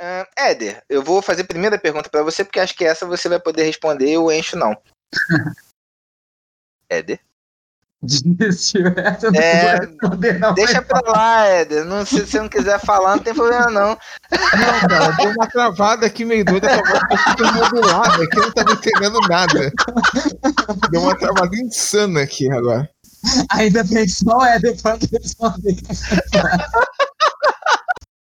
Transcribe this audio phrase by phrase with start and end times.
[0.00, 3.28] Uh, Éder, eu vou fazer a primeira pergunta para você, porque acho que essa você
[3.28, 4.74] vai poder responder, eu encho não.
[6.88, 7.20] Éder?
[8.02, 8.86] Desistiu.
[8.96, 9.86] Essa é,
[10.38, 11.84] não, deixa pra lá, Éder.
[11.84, 13.88] Não, se você não quiser falar, não tem problema, não.
[13.90, 18.52] Não, cara, deu uma travada aqui meio doida, a voz tá modulada aqui, eu não
[18.52, 19.70] tava entendendo nada.
[20.90, 22.88] Deu uma travada insana aqui agora.
[23.50, 25.76] Ainda bem que só o Éder pode responder.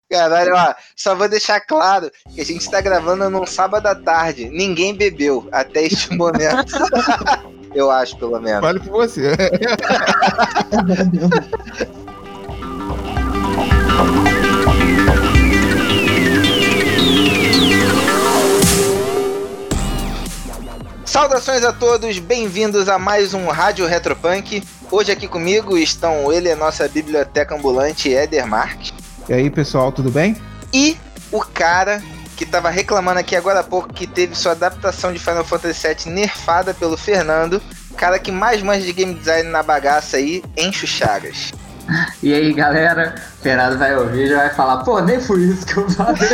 [0.09, 4.49] Caralho, ó, só vou deixar claro que a gente está gravando num sábado à tarde.
[4.49, 6.73] Ninguém bebeu até este momento.
[7.75, 8.61] Eu acho, pelo menos.
[8.61, 9.33] Vale por você.
[21.05, 24.63] Saudações a todos, bem-vindos a mais um Rádio Retropunk.
[24.89, 28.98] Hoje aqui comigo estão ele, a nossa biblioteca ambulante, Éder Marques.
[29.29, 30.35] E aí, pessoal, tudo bem?
[30.73, 30.97] E
[31.31, 32.01] o cara
[32.35, 36.11] que tava reclamando aqui agora há pouco que teve sua adaptação de Final Fantasy VII
[36.11, 37.61] nerfada pelo Fernando,
[37.95, 41.51] cara que mais manja de game design na bagaça aí, enche o Chagas.
[42.21, 45.77] E aí, galera, o Fernando vai ouvir e vai falar, pô, nem foi isso que
[45.77, 46.19] eu falei.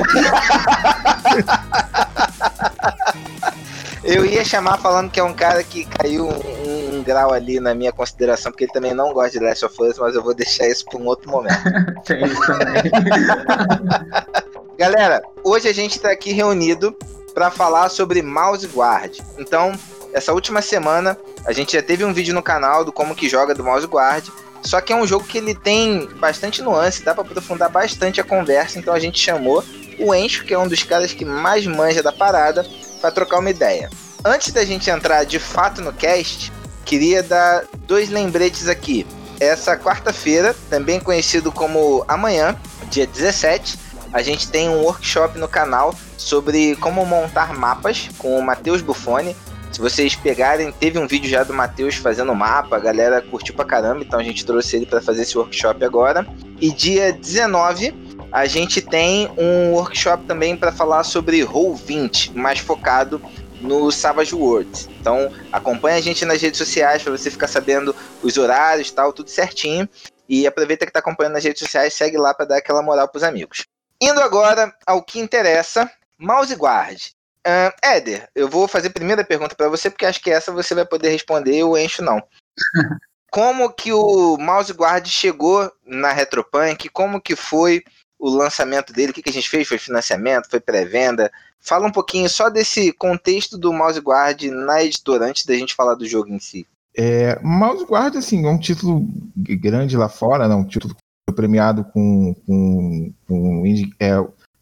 [4.05, 7.91] eu ia chamar falando que é um cara que caiu um, grau ali na minha
[7.91, 10.85] consideração, porque ele também não gosta de Last of Us, mas eu vou deixar isso
[10.85, 11.55] para um outro momento.
[12.05, 12.83] Tem isso também.
[14.77, 16.95] Galera, hoje a gente está aqui reunido
[17.33, 19.19] para falar sobre Mouse Guard.
[19.37, 19.73] Então,
[20.13, 23.53] essa última semana a gente já teve um vídeo no canal do como que joga
[23.53, 24.27] do Mouse Guard.
[24.63, 28.23] Só que é um jogo que ele tem bastante nuance, dá para aprofundar bastante a
[28.23, 29.63] conversa, então a gente chamou
[29.99, 32.65] o Encho, que é um dos caras que mais manja da parada,
[33.01, 33.89] para trocar uma ideia.
[34.23, 36.51] Antes da gente entrar de fato no cast,
[36.83, 39.05] queria dar dois lembretes aqui.
[39.39, 42.55] Essa quarta-feira, também conhecido como amanhã,
[42.89, 43.77] dia 17,
[44.13, 49.35] a gente tem um workshop no canal sobre como montar mapas com o Matheus Buffoni.
[49.71, 53.65] Se vocês pegarem, teve um vídeo já do Matheus fazendo mapa, a galera curtiu pra
[53.65, 56.25] caramba, então a gente trouxe ele para fazer esse workshop agora.
[56.61, 57.93] E dia 19,
[58.35, 63.21] a gente tem um workshop também para falar sobre Roll20, mais focado
[63.61, 64.89] no Savage Worlds.
[64.99, 69.29] Então acompanha a gente nas redes sociais para você ficar sabendo os horários tal, tudo
[69.29, 69.87] certinho.
[70.27, 73.19] E aproveita que está acompanhando nas redes sociais, segue lá para dar aquela moral para
[73.19, 73.63] os amigos.
[74.01, 76.99] Indo agora ao que interessa, Mouse Guard.
[77.47, 80.75] Uh, Éder, eu vou fazer a primeira pergunta para você, porque acho que essa você
[80.75, 82.21] vai poder responder, eu encho não.
[83.31, 86.89] Como que o Mouse Guard chegou na Retropunk?
[86.89, 87.81] Como que foi
[88.19, 89.11] o lançamento dele?
[89.11, 89.67] O que, que a gente fez?
[89.67, 90.49] Foi financiamento?
[90.49, 91.31] Foi pré-venda?
[91.59, 95.95] Fala um pouquinho só desse contexto do Mouse Guard na editora, antes da gente falar
[95.95, 96.65] do jogo em si.
[96.97, 100.55] É, Mouse Guard, assim, é um título grande lá fora, né?
[100.55, 100.95] um título
[101.35, 104.13] premiado com, com, com indie, é,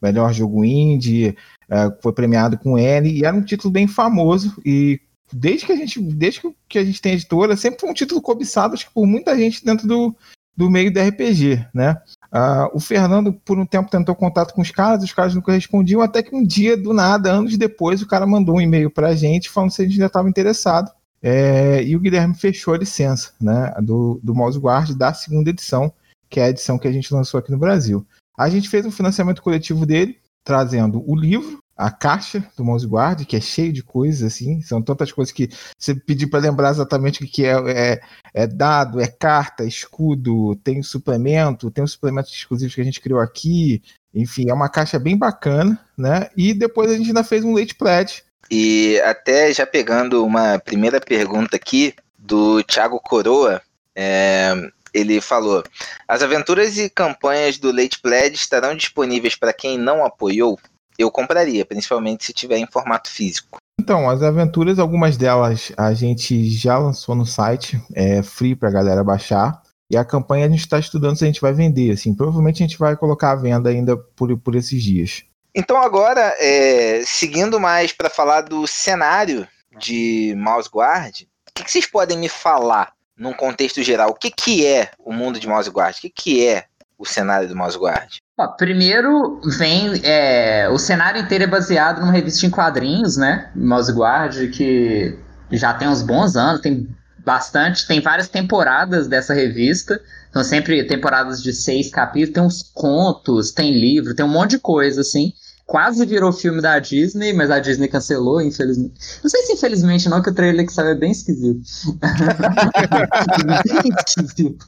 [0.02, 1.38] melhor jogo indie,
[1.70, 5.00] é, foi premiado com N, e era um título bem famoso, e
[5.32, 8.74] desde que a gente, desde que a gente tem editora, sempre foi um título cobiçado,
[8.74, 10.16] acho que por muita gente dentro do,
[10.56, 12.02] do meio do RPG, né?
[12.34, 16.02] Uh, o Fernando, por um tempo, tentou contato com os caras, os caras nunca respondiam,
[16.02, 19.16] até que um dia, do nada, anos depois, o cara mandou um e-mail para a
[19.16, 20.92] gente falando se a gente já estava interessado.
[21.22, 25.94] É, e o Guilherme fechou a licença né, do, do Mouse Guard da segunda edição,
[26.28, 28.06] que é a edição que a gente lançou aqui no Brasil.
[28.38, 33.26] A gente fez um financiamento coletivo dele, trazendo o livro, a caixa do Mouse Guard,
[33.26, 37.24] que é cheio de coisas, assim, são tantas coisas que você pedir para lembrar exatamente
[37.24, 38.02] o que é, é,
[38.34, 43.20] é, dado, é carta, escudo, tem suplemento, tem os suplementos exclusivos que a gente criou
[43.20, 43.82] aqui,
[44.14, 46.30] enfim, é uma caixa bem bacana, né?
[46.38, 48.24] E depois a gente ainda fez um leite pledge.
[48.52, 53.62] E até já pegando uma primeira pergunta aqui do Thiago Coroa,
[53.96, 54.54] é,
[54.94, 55.64] ele falou:
[56.08, 60.60] as aventuras e campanhas do Late Pledge estarão disponíveis para quem não apoiou?
[60.98, 63.58] Eu compraria, principalmente se tiver em formato físico.
[63.80, 69.04] Então, as aventuras, algumas delas a gente já lançou no site, é free pra galera
[69.04, 69.62] baixar.
[69.92, 72.16] E a campanha a gente está estudando se a gente vai vender, assim.
[72.16, 75.24] Provavelmente a gente vai colocar a venda ainda por, por esses dias.
[75.54, 79.48] Então agora, é, seguindo mais para falar do cenário
[79.78, 84.10] de Mouse Guard, o que, que, vocês podem me falar num contexto geral?
[84.10, 85.96] O que, que é o mundo de Mouse Guard?
[85.96, 86.66] O que, que é
[86.98, 88.18] o cenário do Mouse Guard?
[88.58, 90.02] Primeiro vem.
[90.04, 93.52] É, o cenário inteiro é baseado numa revista em quadrinhos, né?
[93.56, 95.18] Mouse Guard, que
[95.52, 96.88] já tem uns bons anos, tem
[97.24, 100.02] bastante, tem várias temporadas dessa revista.
[100.32, 104.60] São sempre temporadas de seis capítulos, tem uns contos, tem livro, tem um monte de
[104.60, 105.32] coisa, assim.
[105.66, 108.94] Quase virou filme da Disney, mas a Disney cancelou, infelizmente.
[109.24, 111.62] Não sei se infelizmente não, que o trailer que saiu é bem esquisito.
[113.64, 114.66] bem esquisito.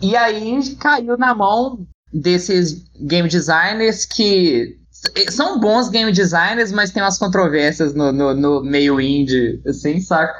[0.00, 4.78] e aí caiu na mão desses game designers que
[5.30, 10.34] são bons game designers, mas tem umas controvérsias no, no, no meio indie, assim, saca?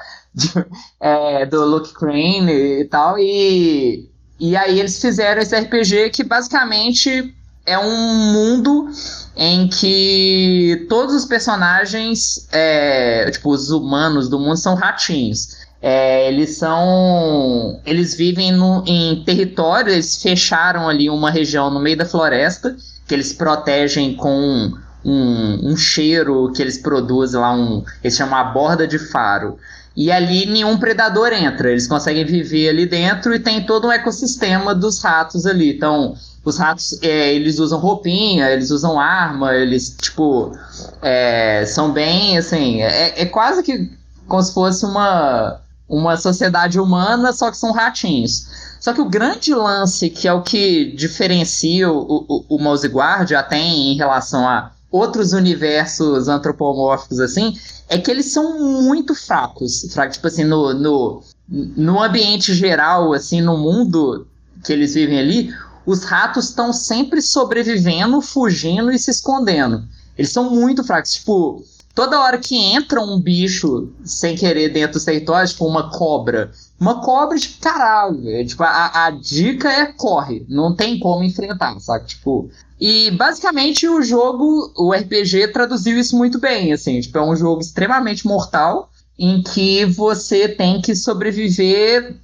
[1.00, 4.09] É, do Luke Crane e tal, e,
[4.41, 7.32] e aí eles fizeram esse RPG que basicamente
[7.67, 8.91] é um mundo
[9.37, 15.63] em que todos os personagens, é, tipo, os humanos do mundo são ratinhos.
[15.86, 17.78] É, eles são.
[17.84, 22.75] Eles vivem no, em território, eles fecharam ali uma região no meio da floresta,
[23.06, 24.72] que eles protegem com
[25.04, 29.58] um, um cheiro que eles produzem lá, um, eles chamam a borda de faro.
[29.94, 34.75] E ali nenhum predador entra, eles conseguem viver ali dentro e tem todo um ecossistema
[34.75, 35.76] dos ratos ali.
[35.76, 40.56] Então, os ratos, é, eles usam roupinha, eles usam arma, eles, tipo,
[41.02, 43.92] é, são bem, assim, é, é, quase que
[44.26, 48.46] como se fosse uma, uma sociedade humana, só que são ratinhos.
[48.81, 53.32] Só que o grande lance, que é o que diferencia o, o, o Mouse Guard
[53.32, 57.58] até em relação a outros universos antropomórficos, assim,
[57.88, 59.86] é que eles são muito fracos.
[59.92, 64.26] fracos tipo assim, no, no, no ambiente geral, assim, no mundo
[64.62, 65.54] que eles vivem ali,
[65.84, 69.84] os ratos estão sempre sobrevivendo, fugindo e se escondendo.
[70.16, 71.14] Eles são muito fracos.
[71.14, 71.64] Tipo,
[71.94, 76.50] toda hora que entra um bicho sem querer dentro dos territórios, tipo uma cobra.
[76.79, 78.29] Uma cobra, tipo, caralho.
[78.29, 80.44] É, tipo, a, a dica é corre.
[80.49, 82.06] Não tem como enfrentar, sabe?
[82.06, 82.50] Tipo.
[82.81, 86.73] E basicamente o jogo, o RPG traduziu isso muito bem.
[86.73, 92.17] Assim, tipo, é um jogo extremamente mortal em que você tem que sobreviver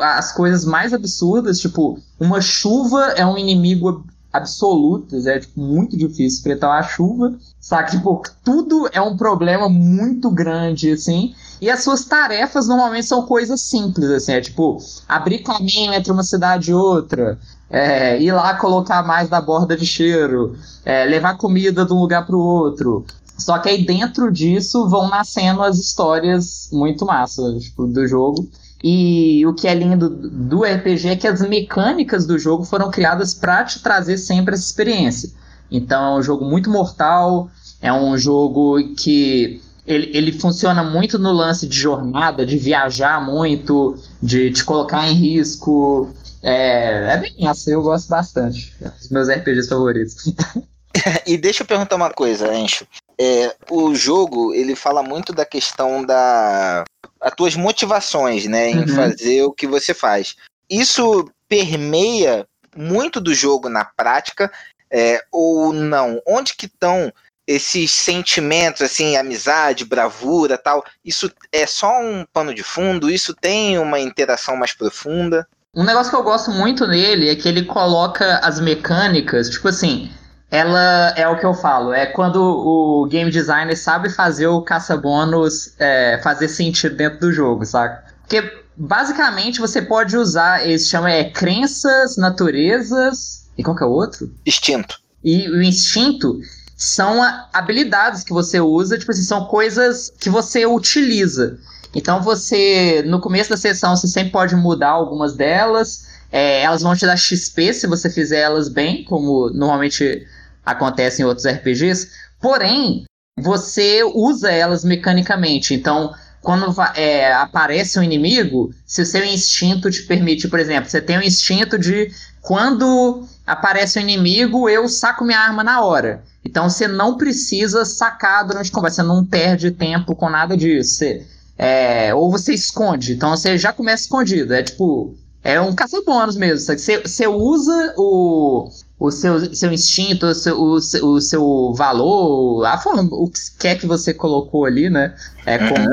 [0.00, 6.40] as coisas mais absurdas, tipo, uma chuva é um inimigo absoluto, é tipo, muito difícil
[6.40, 7.92] enfrentar uma chuva, sabe?
[7.92, 13.60] Tipo, tudo é um problema muito grande, assim, e as suas tarefas normalmente são coisas
[13.60, 14.78] simples, assim, é tipo,
[15.08, 17.38] abrir caminho entre uma cidade e outra,
[17.70, 22.26] é, ir lá colocar mais da borda de cheiro, é, levar comida de um lugar
[22.26, 23.04] para o outro.
[23.38, 28.48] Só que aí dentro disso vão nascendo as histórias muito massas tipo, do jogo.
[28.82, 33.32] E o que é lindo do RPG é que as mecânicas do jogo foram criadas
[33.34, 35.30] para te trazer sempre essa experiência.
[35.70, 37.50] Então é um jogo muito mortal,
[37.80, 43.96] é um jogo que ele, ele funciona muito no lance de jornada, de viajar muito,
[44.22, 46.12] de te colocar em risco.
[46.42, 48.74] É, é bem assim, eu gosto bastante.
[48.80, 50.32] É um dos meus RPGs favoritos.
[51.26, 52.86] e deixa eu perguntar uma coisa, Encho.
[53.18, 56.84] É, o jogo ele fala muito da questão da
[57.26, 58.88] as tuas motivações, né, em uhum.
[58.94, 60.36] fazer o que você faz.
[60.70, 62.46] Isso permeia
[62.76, 64.48] muito do jogo na prática
[64.88, 66.22] é, ou não?
[66.24, 67.12] Onde que estão
[67.44, 70.84] esses sentimentos, assim, amizade, bravura, tal?
[71.04, 73.10] Isso é só um pano de fundo?
[73.10, 75.48] Isso tem uma interação mais profunda?
[75.74, 80.12] Um negócio que eu gosto muito nele é que ele coloca as mecânicas, tipo assim,
[80.50, 85.74] ela é o que eu falo, é quando o game designer sabe fazer o caça-bônus
[85.78, 88.04] é, fazer sentido dentro do jogo, saca?
[88.20, 88.42] Porque
[88.76, 94.30] basicamente você pode usar, eles chamam é crenças, naturezas e qual que é o outro?
[94.44, 95.00] Instinto.
[95.24, 96.38] E o instinto
[96.76, 97.20] são
[97.52, 101.58] habilidades que você usa, tipo assim, são coisas que você utiliza.
[101.94, 106.06] Então você, no começo da sessão, você sempre pode mudar algumas delas.
[106.30, 110.26] É, elas vão te dar XP se você fizer elas bem, como normalmente
[110.66, 112.10] acontece em outros RPGs,
[112.40, 113.04] porém,
[113.38, 115.72] você usa elas mecanicamente.
[115.72, 121.00] Então, quando é, aparece um inimigo, se o seu instinto te permite, por exemplo, você
[121.00, 126.22] tem o um instinto de quando aparece um inimigo, eu saco minha arma na hora.
[126.44, 130.98] Então você não precisa sacar durante a conversa, você não perde tempo com nada disso.
[130.98, 131.26] Você,
[131.58, 134.54] é, ou você esconde, então você já começa escondido.
[134.54, 136.60] É tipo, é um caça-bônus mesmo.
[136.60, 143.02] Você, você usa o, o seu, seu instinto, o seu, o, seu, valor, a forma,
[143.12, 145.14] o que quer que você colocou ali, né?
[145.44, 145.68] É uhum.
[145.68, 145.88] como,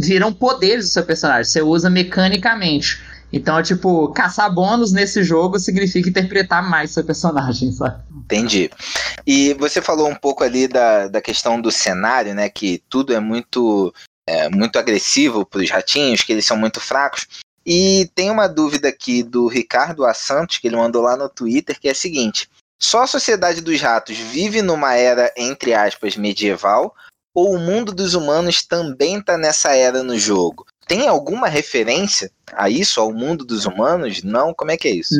[0.00, 1.44] viram poderes do seu personagem.
[1.44, 3.00] Você usa mecanicamente.
[3.32, 8.02] Então, é tipo, caçar bônus nesse jogo significa interpretar mais seu personagem, sabe?
[8.24, 8.68] Entendi.
[9.24, 12.48] E você falou um pouco ali da, da questão do cenário, né?
[12.48, 13.94] Que tudo é muito,
[14.26, 17.28] é, muito agressivo para os ratinhos, que eles são muito fracos.
[17.64, 20.14] E tem uma dúvida aqui do Ricardo A.
[20.14, 22.48] Santos, que ele mandou lá no Twitter, que é a seguinte:
[22.78, 26.94] só a Sociedade dos Ratos vive numa era, entre aspas, medieval,
[27.34, 30.66] ou o mundo dos humanos também está nessa era no jogo?
[30.90, 34.24] Tem alguma referência a isso, ao mundo dos humanos?
[34.24, 34.52] Não?
[34.52, 35.14] Como é que é isso?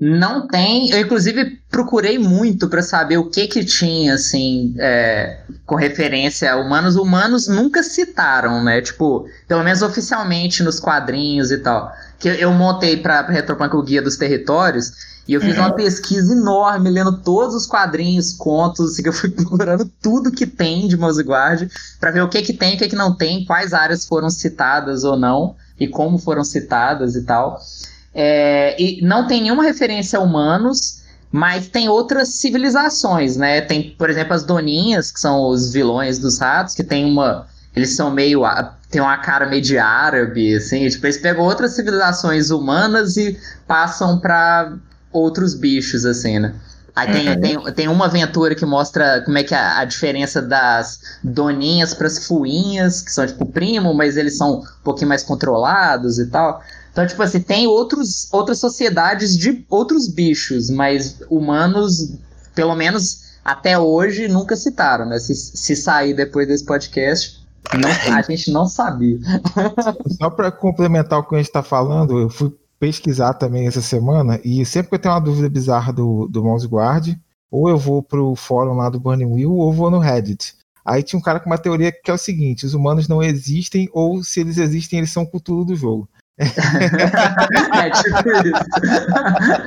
[0.00, 0.88] Não tem.
[0.90, 6.56] Eu, inclusive, procurei muito para saber o que que tinha, assim, é, com referência a
[6.56, 6.94] humanos.
[6.94, 8.80] Humanos nunca citaram, né?
[8.80, 11.92] Tipo, pelo menos oficialmente nos quadrinhos e tal.
[12.18, 14.92] Que eu montei para Retropunk o Guia dos Territórios,
[15.28, 15.64] e eu fiz uhum.
[15.64, 20.46] uma pesquisa enorme, lendo todos os quadrinhos, contos, assim, que eu fui procurando tudo que
[20.46, 21.70] tem de Mosiguard,
[22.00, 25.04] para ver o que que tem, o que que não tem, quais áreas foram citadas
[25.04, 27.60] ou não, e como foram citadas e tal.
[28.14, 33.60] É, e não tem nenhuma referência a humanos, mas tem outras civilizações, né?
[33.60, 37.46] Tem, por exemplo, as Doninhas, que são os vilões dos ratos, que tem uma.
[37.78, 38.42] Eles são meio.
[38.90, 40.88] tem uma cara meio de árabe, assim.
[40.88, 44.74] Tipo, eles pegam outras civilizações humanas e passam para
[45.12, 46.54] outros bichos, assim, né?
[46.94, 47.40] Aí tem, uhum.
[47.40, 52.08] tem, tem uma aventura que mostra como é que a, a diferença das doninhas para
[52.08, 56.60] as fuinhas, que são tipo primo, mas eles são um pouquinho mais controlados e tal.
[56.90, 62.14] Então, tipo assim, tem outros, outras sociedades de outros bichos, mas humanos,
[62.52, 65.20] pelo menos até hoje, nunca citaram, né?
[65.20, 67.37] Se, se sair depois desse podcast,
[67.76, 69.18] não, a gente não sabia.
[70.18, 74.40] Só para complementar o que a gente está falando, eu fui pesquisar também essa semana
[74.44, 77.14] e sempre que eu tenho uma dúvida bizarra do, do Mouse Guard,
[77.50, 80.54] ou eu vou pro fórum lá do Burning Wheel ou vou no Reddit.
[80.84, 83.88] Aí tinha um cara com uma teoria que é o seguinte: os humanos não existem,
[83.92, 86.08] ou se eles existem, eles são cultura do jogo.
[86.38, 88.62] é tipo isso.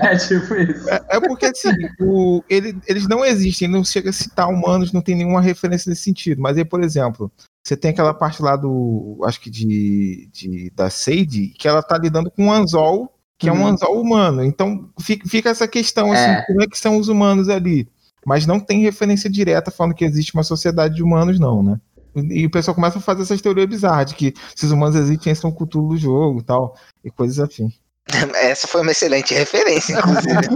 [0.02, 0.90] É tipo isso.
[0.90, 1.70] É, é porque assim,
[2.00, 6.04] o, ele, eles não existem, não chega a citar humanos, não tem nenhuma referência nesse
[6.04, 6.42] sentido.
[6.42, 7.30] Mas aí, por exemplo,
[7.64, 9.20] você tem aquela parte lá do.
[9.24, 13.56] Acho que de, de da Sage, que ela tá lidando com um anzol, que uhum.
[13.56, 13.70] é um uhum.
[13.70, 14.44] anzol humano.
[14.44, 16.46] Então fica, fica essa questão, assim, é.
[16.46, 17.88] como é que são os humanos ali?
[18.26, 21.80] Mas não tem referência direta falando que existe uma sociedade de humanos, não, né?
[22.16, 25.34] E o pessoal começa a fazer essas teorias bizarras de que se os humanos existem,
[25.34, 27.72] são cultura do jogo e tal, e coisas assim.
[28.36, 30.48] Essa foi uma excelente referência, inclusive.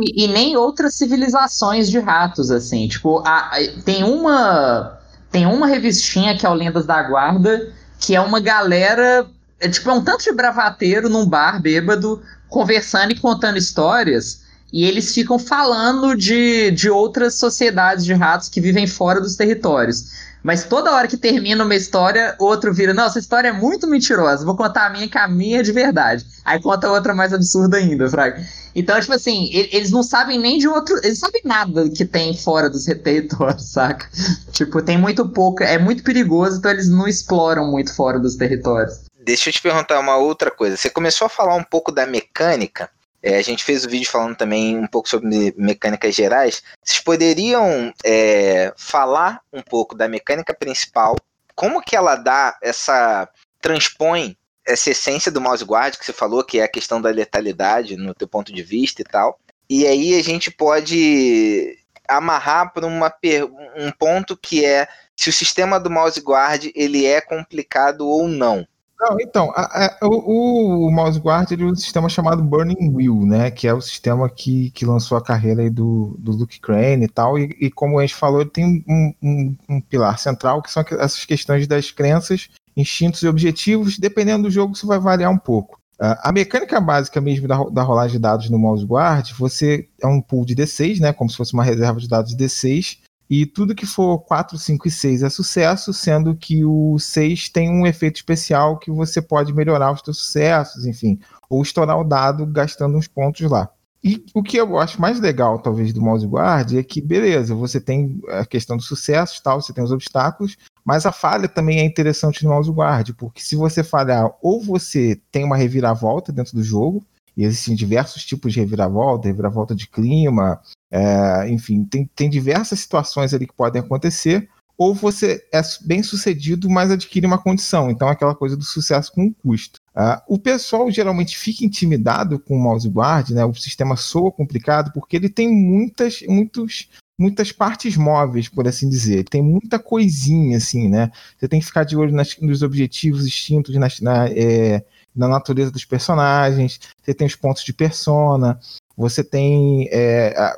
[0.02, 2.86] e, e, nem outras civilizações de ratos, assim.
[2.88, 4.98] Tipo, a, a, tem uma.
[5.30, 9.26] Tem uma revistinha que é o Lendas da Guarda, que é uma galera.
[9.58, 14.44] É, tipo, é um tanto de bravateiro num bar bêbado, conversando e contando histórias
[14.74, 20.06] e eles ficam falando de, de outras sociedades de ratos que vivem fora dos territórios.
[20.42, 24.44] Mas toda hora que termina uma história, outro vira, não, essa história é muito mentirosa,
[24.44, 26.26] vou contar a minha que a minha é de verdade.
[26.44, 28.44] Aí conta outra mais absurda ainda, Fraga.
[28.74, 30.96] Então, tipo assim, eles não sabem nem de outro.
[31.04, 34.08] Eles sabem nada que tem fora dos territórios, saca?
[34.52, 35.62] Tipo, tem muito pouco.
[35.62, 39.04] É muito perigoso, então eles não exploram muito fora dos territórios.
[39.24, 40.76] Deixa eu te perguntar uma outra coisa.
[40.76, 42.90] Você começou a falar um pouco da mecânica
[43.24, 46.62] é, a gente fez o vídeo falando também um pouco sobre mecânicas gerais.
[46.84, 51.16] Vocês poderiam é, falar um pouco da mecânica principal,
[51.54, 53.26] como que ela dá essa
[53.62, 54.36] transpõe
[54.66, 58.14] essa essência do mouse guard que você falou, que é a questão da letalidade no
[58.14, 59.38] teu ponto de vista e tal.
[59.68, 61.78] E aí a gente pode
[62.08, 68.06] amarrar para um ponto que é se o sistema do mouse guard ele é complicado
[68.06, 68.66] ou não.
[68.98, 73.26] Não, então, a, a, o, o Mouse Guard ele usa um sistema chamado Burning Wheel,
[73.26, 73.50] né?
[73.50, 77.38] Que é o sistema que, que lançou a carreira do, do Luke Crane e tal.
[77.38, 80.82] E, e como a gente falou, ele tem um, um, um, pilar central, que são
[80.92, 83.98] essas questões das crenças, instintos e objetivos.
[83.98, 85.78] Dependendo do jogo, isso vai variar um pouco.
[86.00, 90.06] Uh, a mecânica básica mesmo da, da rolagem de dados no Mouse Guard, você é
[90.06, 91.12] um pool de D6, né?
[91.12, 94.86] Como se fosse uma reserva de dados de D6 e tudo que for 4, 5
[94.86, 99.52] e 6 é sucesso, sendo que o 6 tem um efeito especial que você pode
[99.52, 103.68] melhorar os seus sucessos, enfim, ou estourar o dado gastando uns pontos lá.
[104.02, 107.80] E o que eu acho mais legal, talvez, do mouse guard é que, beleza, você
[107.80, 111.84] tem a questão do sucesso, tal, você tem os obstáculos, mas a falha também é
[111.84, 116.62] interessante no mouse guard, porque se você falhar, ou você tem uma reviravolta dentro do
[116.62, 117.04] jogo,
[117.36, 120.60] e existem diversos tipos de reviravolta, reviravolta de clima,
[120.90, 126.68] é, enfim, tem, tem diversas situações ali que podem acontecer, ou você é bem sucedido,
[126.68, 127.90] mas adquire uma condição.
[127.90, 129.78] Então, aquela coisa do sucesso com custo.
[129.94, 133.44] Uh, o pessoal geralmente fica intimidado com o mouse guard, né?
[133.44, 136.88] O sistema soa complicado porque ele tem muitas, muitos,
[137.18, 139.24] muitas partes móveis, por assim dizer.
[139.24, 141.10] Tem muita coisinha, assim, né?
[141.36, 145.70] Você tem que ficar de olho nas, nos objetivos extintos na, na, é, na natureza
[145.70, 146.80] dos personagens.
[147.02, 148.58] Você tem os pontos de persona.
[148.96, 150.54] Você tem é,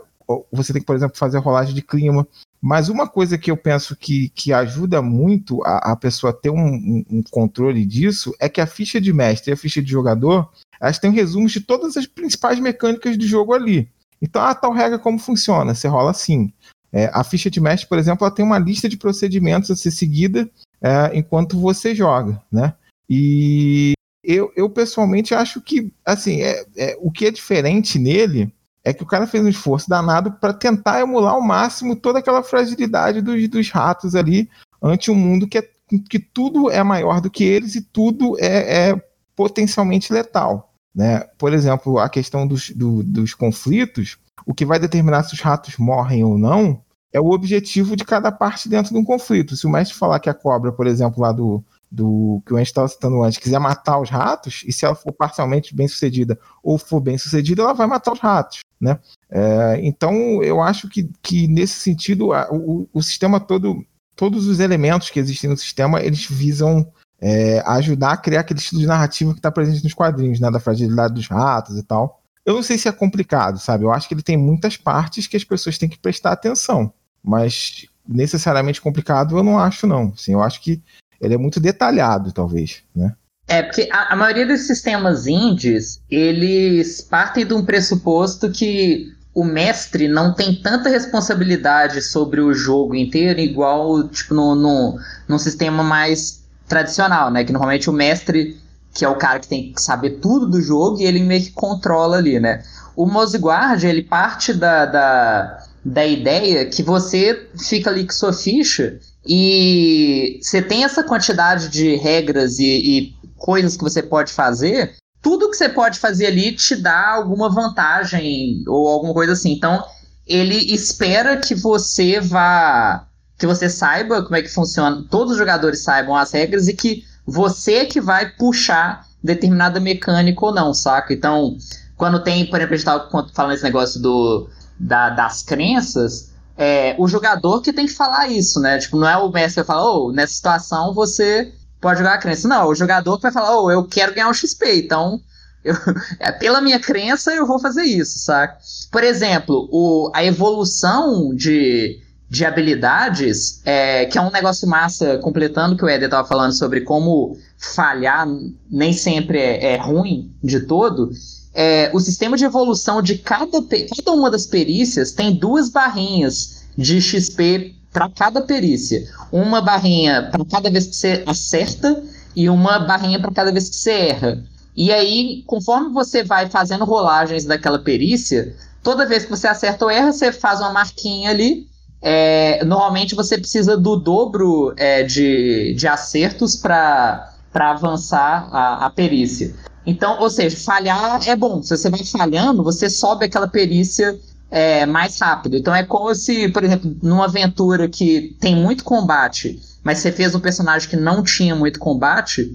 [0.50, 2.26] você tem que, por exemplo, fazer a rolagem de clima.
[2.60, 6.66] Mas uma coisa que eu penso que, que ajuda muito a, a pessoa ter um,
[6.66, 10.50] um, um, controle disso é que a ficha de mestre e a ficha de jogador
[10.80, 13.88] elas têm resumos de todas as principais mecânicas do jogo ali.
[14.20, 15.74] Então, a tal regra como funciona?
[15.74, 16.52] Você rola assim.
[16.92, 19.90] É, a ficha de mestre, por exemplo, ela tem uma lista de procedimentos a ser
[19.90, 20.48] seguida
[20.80, 22.74] é, enquanto você joga, né?
[23.08, 23.92] E
[24.24, 28.52] eu, eu pessoalmente acho que, assim, é, é, o que é diferente nele
[28.84, 32.42] é que o cara fez um esforço danado para tentar emular ao máximo toda aquela
[32.42, 34.48] fragilidade dos, dos ratos ali
[34.80, 35.68] ante um mundo que é
[36.10, 39.02] que tudo é maior do que eles e tudo é, é
[39.36, 40.72] potencialmente letal.
[40.96, 41.20] Né?
[41.36, 45.76] Por exemplo, a questão dos, do, dos conflitos, o que vai determinar se os ratos
[45.76, 49.56] morrem ou não é o objetivo de cada parte dentro de um conflito.
[49.56, 52.68] Se o mestre falar que a cobra, por exemplo, lá do, do que o Andy
[52.68, 56.78] estava citando antes, quiser matar os ratos, e se ela for parcialmente bem sucedida ou
[56.78, 58.60] for bem sucedida, ela vai matar os ratos.
[58.80, 58.98] Né?
[59.30, 63.84] É, então, eu acho que, que nesse sentido, a, o, o sistema todo,
[64.14, 66.90] todos os elementos que existem no sistema, eles visam
[67.28, 70.60] é, ajudar a criar aquele estilo de narrativa que está presente nos quadrinhos, né, da
[70.60, 72.22] fragilidade dos ratos e tal.
[72.44, 73.82] Eu não sei se é complicado, sabe?
[73.82, 76.92] Eu acho que ele tem muitas partes que as pessoas têm que prestar atenção,
[77.24, 80.12] mas necessariamente complicado eu não acho não.
[80.14, 80.80] Assim, eu acho que
[81.20, 83.12] ele é muito detalhado, talvez, né?
[83.48, 89.42] É, porque a, a maioria dos sistemas indies, eles partem de um pressuposto que o
[89.42, 95.82] mestre não tem tanta responsabilidade sobre o jogo inteiro, igual, tipo, no, no, num sistema
[95.82, 97.44] mais tradicional, né?
[97.44, 98.56] Que normalmente o mestre,
[98.94, 101.52] que é o cara que tem que saber tudo do jogo, e ele meio que
[101.52, 102.62] controla ali, né?
[102.94, 108.98] O Mozguard, ele parte da, da, da ideia que você fica ali com sua ficha
[109.26, 115.50] e você tem essa quantidade de regras e, e coisas que você pode fazer, tudo
[115.50, 119.52] que você pode fazer ali te dá alguma vantagem ou alguma coisa assim.
[119.52, 119.84] Então,
[120.26, 123.06] ele espera que você vá.
[123.38, 127.04] Que você saiba como é que funciona, todos os jogadores saibam as regras e que
[127.26, 131.12] você que vai puxar determinada mecânica ou não, saca?
[131.12, 131.56] Então,
[131.96, 136.94] quando tem, por exemplo, a gente estava falando esse negócio do, da, das crenças, é,
[136.98, 138.78] o jogador que tem que falar isso, né?
[138.78, 142.18] Tipo, não é o mestre que vai falar, oh, nessa situação você pode jogar a
[142.18, 142.48] crença.
[142.48, 145.20] Não, o jogador que vai falar, oh, eu quero ganhar um XP, então
[145.62, 145.74] eu,
[146.18, 148.58] é, pela minha crença eu vou fazer isso, saca?
[148.90, 155.76] Por exemplo, o, a evolução de, de habilidades, é, que é um negócio massa, completando
[155.76, 158.26] que o Eder estava falando sobre como falhar
[158.70, 161.10] nem sempre é, é ruim de todo,
[161.54, 167.00] é, o sistema de evolução de cada, cada uma das perícias tem duas barrinhas de
[167.00, 169.08] XP para cada perícia.
[169.32, 172.02] Uma barrinha para cada vez que você acerta
[172.36, 174.44] e uma barrinha para cada vez que você erra.
[174.76, 179.90] E aí, conforme você vai fazendo rolagens daquela perícia, toda vez que você acerta ou
[179.90, 181.66] erra, você faz uma marquinha ali.
[182.00, 189.54] É, normalmente você precisa do dobro é, de, de acertos para avançar a, a perícia.
[189.84, 191.62] Então, ou seja, falhar é bom.
[191.62, 194.18] Se você vai falhando, você sobe aquela perícia
[194.50, 195.56] é, mais rápido.
[195.56, 200.34] Então é como se, por exemplo, numa aventura que tem muito combate, mas você fez
[200.34, 202.52] um personagem que não tinha muito combate,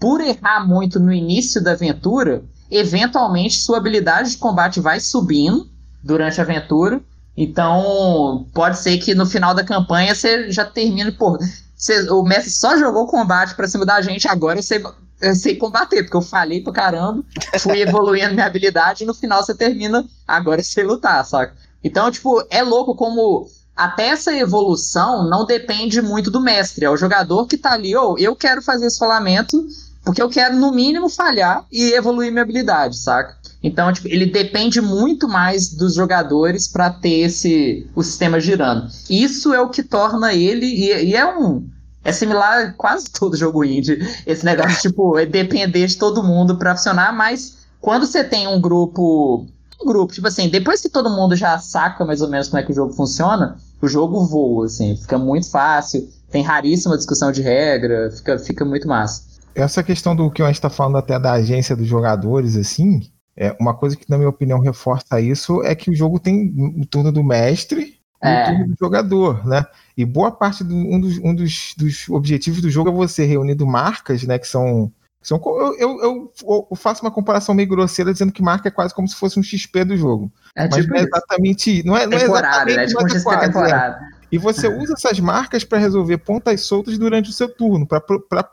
[0.00, 5.68] por errar muito no início da aventura, eventualmente sua habilidade de combate vai subindo
[6.02, 7.00] durante a aventura.
[7.36, 11.38] Então, pode ser que no final da campanha você já termine, pô,
[11.74, 14.82] você, o mestre só jogou combate pra cima da gente, agora você
[15.20, 17.24] eu sei combater, porque eu falei pra caramba,
[17.60, 21.54] fui evoluindo minha habilidade e no final você termina, agora eu sei lutar, saca?
[21.82, 26.96] Então, tipo, é louco como até essa evolução não depende muito do mestre, é o
[26.96, 29.64] jogador que tá ali, ou oh, eu quero fazer esse rolamento
[30.04, 33.36] porque eu quero, no mínimo, falhar e evoluir minha habilidade, saca?
[33.62, 38.88] Então, tipo, ele depende muito mais dos jogadores para ter esse o sistema girando.
[39.08, 41.64] Isso é o que torna ele e, e é um
[42.04, 43.98] é similar a quase todo jogo indie.
[44.26, 48.60] Esse negócio, tipo, é depender de todo mundo para funcionar, mas quando você tem um
[48.60, 49.46] grupo.
[49.80, 52.62] Um grupo, tipo assim, depois que todo mundo já saca mais ou menos como é
[52.62, 57.42] que o jogo funciona, o jogo voa, assim, fica muito fácil, tem raríssima discussão de
[57.42, 59.24] regra, fica, fica muito massa.
[59.56, 63.00] Essa questão do que a gente está falando até da agência dos jogadores, assim,
[63.36, 66.84] é uma coisa que, na minha opinião, reforça isso é que o jogo tem o
[66.84, 68.42] turno do mestre e é.
[68.42, 69.64] o turno do jogador, né?
[69.96, 73.66] E boa parte do um, dos, um dos, dos objetivos do jogo é você reunindo
[73.66, 74.38] marcas, né?
[74.38, 74.92] Que são.
[75.22, 75.40] são
[75.78, 79.16] eu, eu, eu, faço uma comparação meio grosseira dizendo que marca é quase como se
[79.16, 80.30] fosse um XP do jogo.
[80.54, 81.86] É mas tipo não é exatamente.
[81.86, 82.76] Não é, não é exatamente.
[82.76, 82.86] Né?
[82.86, 83.96] Tipo um XP é quase, temporada.
[83.96, 84.22] É.
[84.30, 88.00] E você usa essas marcas para resolver pontas soltas durante o seu turno, para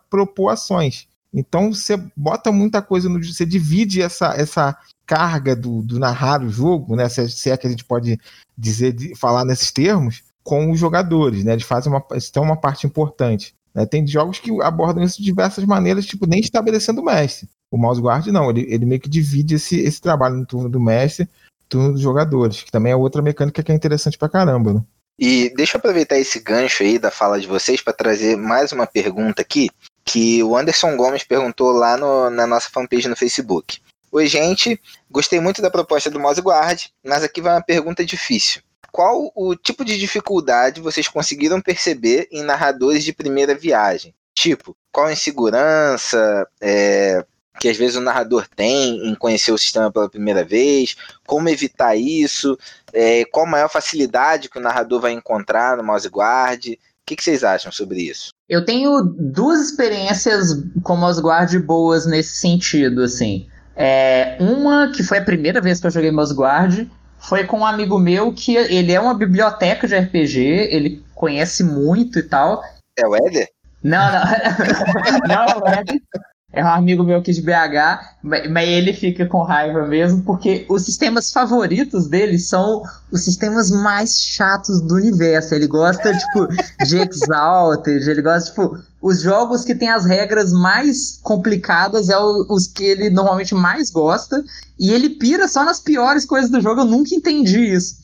[0.10, 1.09] propor ações.
[1.34, 3.24] Então você bota muita coisa no.
[3.24, 7.08] Você divide essa, essa carga do, do narrar o jogo, né?
[7.08, 8.20] Se, se é que a gente pode
[8.58, 11.54] dizer, falar nesses termos, com os jogadores, né?
[11.54, 13.54] Eles fazem uma, eles têm uma parte importante.
[13.74, 13.86] Né?
[13.86, 17.48] Tem jogos que abordam isso de diversas maneiras, tipo, nem estabelecendo o mestre.
[17.72, 20.80] O mouse guard não, ele, ele meio que divide esse, esse trabalho no turno do
[20.80, 21.30] mestre,
[21.68, 24.84] turno dos jogadores, que também é outra mecânica que é interessante pra caramba, né?
[25.20, 28.88] E deixa eu aproveitar esse gancho aí da fala de vocês para trazer mais uma
[28.88, 29.70] pergunta aqui,
[30.12, 33.80] que o Anderson Gomes perguntou lá no, na nossa fanpage no Facebook.
[34.12, 38.64] Oi, gente, gostei muito da proposta do Mouse Guard, mas aqui vai uma pergunta difícil.
[38.92, 44.16] qual o tipo de dificuldade vocês conseguiram perceber em narradores de primeira viagem?
[44.34, 47.24] Tipo, qual insegurança é,
[47.60, 50.96] que às vezes o narrador tem em conhecer o sistema pela primeira vez,
[51.28, 52.58] como evitar isso,
[52.92, 56.66] é, qual a maior facilidade que o narrador vai encontrar no mouse guard.
[57.10, 58.30] O que, que vocês acham sobre isso?
[58.48, 63.48] Eu tenho duas experiências com mouse guard boas nesse sentido, assim.
[63.76, 67.66] É, uma que foi a primeira vez que eu joguei mouse guard foi com um
[67.66, 72.64] amigo meu que ele é uma biblioteca de RPG, ele conhece muito e tal.
[72.96, 73.48] É o Éder?
[73.84, 74.22] Não, não.
[75.28, 76.02] não é o Éder.
[76.52, 80.84] É um amigo meu aqui de BH, mas ele fica com raiva mesmo, porque os
[80.84, 82.82] sistemas favoritos dele são
[83.12, 85.54] os sistemas mais chatos do universo.
[85.54, 86.48] Ele gosta, tipo,
[86.88, 92.66] de Exalted, ele gosta, tipo, os jogos que tem as regras mais complicadas é os
[92.66, 94.44] que ele normalmente mais gosta,
[94.80, 97.96] e ele pira só nas piores coisas do jogo, eu nunca entendi isso.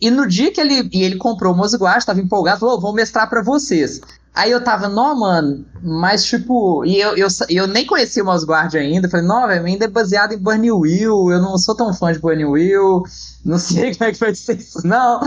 [0.00, 3.28] E no dia que ele, e ele comprou o Mozguard, estava empolgado, falou, vou mestrar
[3.28, 4.00] para vocês.
[4.34, 8.46] Aí eu tava, não, mano, mas tipo, e eu, eu, eu nem conhecia o Mouse
[8.46, 9.08] Guard ainda.
[9.08, 11.30] Falei, não, velho, ainda é baseado em Burning Will.
[11.30, 13.02] Eu não sou tão fã de Burning Will.
[13.44, 15.20] Não sei como é que vai ser isso, não.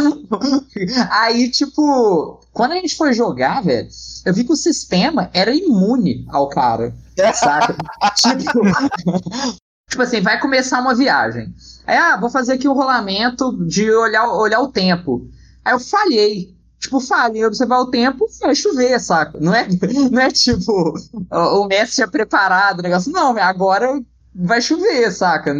[1.11, 3.89] Aí, tipo, quando a gente foi jogar, velho,
[4.25, 6.93] eu vi que o sistema era imune ao cara.
[7.33, 7.75] Saca?
[8.15, 8.61] tipo,
[9.89, 11.53] tipo assim, vai começar uma viagem.
[11.85, 15.27] Aí, ah, vou fazer aqui o um rolamento de olhar, olhar o tempo.
[15.65, 19.39] Aí eu falhei tipo, fala em observar o tempo, vai chover, saca?
[19.39, 19.67] Não é,
[20.11, 20.93] não é tipo,
[21.29, 24.01] o, Messi tinha preparado o negócio, não, agora
[24.33, 25.55] vai chover, saca?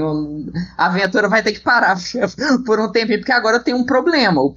[0.77, 1.97] A aventura vai ter que parar
[2.65, 4.41] por um tempinho, porque agora tem um problema.
[4.41, 4.53] O,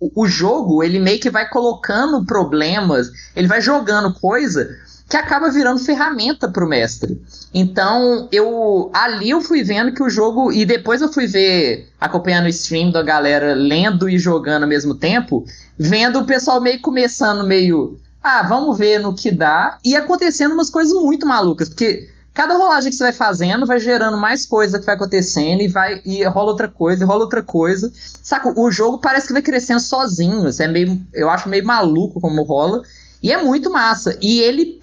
[0.00, 4.68] o, o jogo, ele meio que vai colocando problemas, ele vai jogando coisa
[5.08, 7.20] que acaba virando ferramenta para o mestre.
[7.52, 12.46] Então, eu ali eu fui vendo que o jogo e depois eu fui ver acompanhando
[12.46, 15.44] o stream da galera lendo e jogando ao mesmo tempo,
[15.78, 20.70] vendo o pessoal meio começando meio, ah, vamos ver no que dá e acontecendo umas
[20.70, 24.86] coisas muito malucas, porque cada rolagem que você vai fazendo vai gerando mais coisa que
[24.86, 27.92] vai acontecendo e vai e rola outra coisa, e rola outra coisa.
[28.22, 32.42] Saca, o jogo parece que vai crescendo sozinho, é meio, eu acho meio maluco como
[32.42, 32.82] rola.
[33.24, 34.18] E é muito massa.
[34.20, 34.78] E ele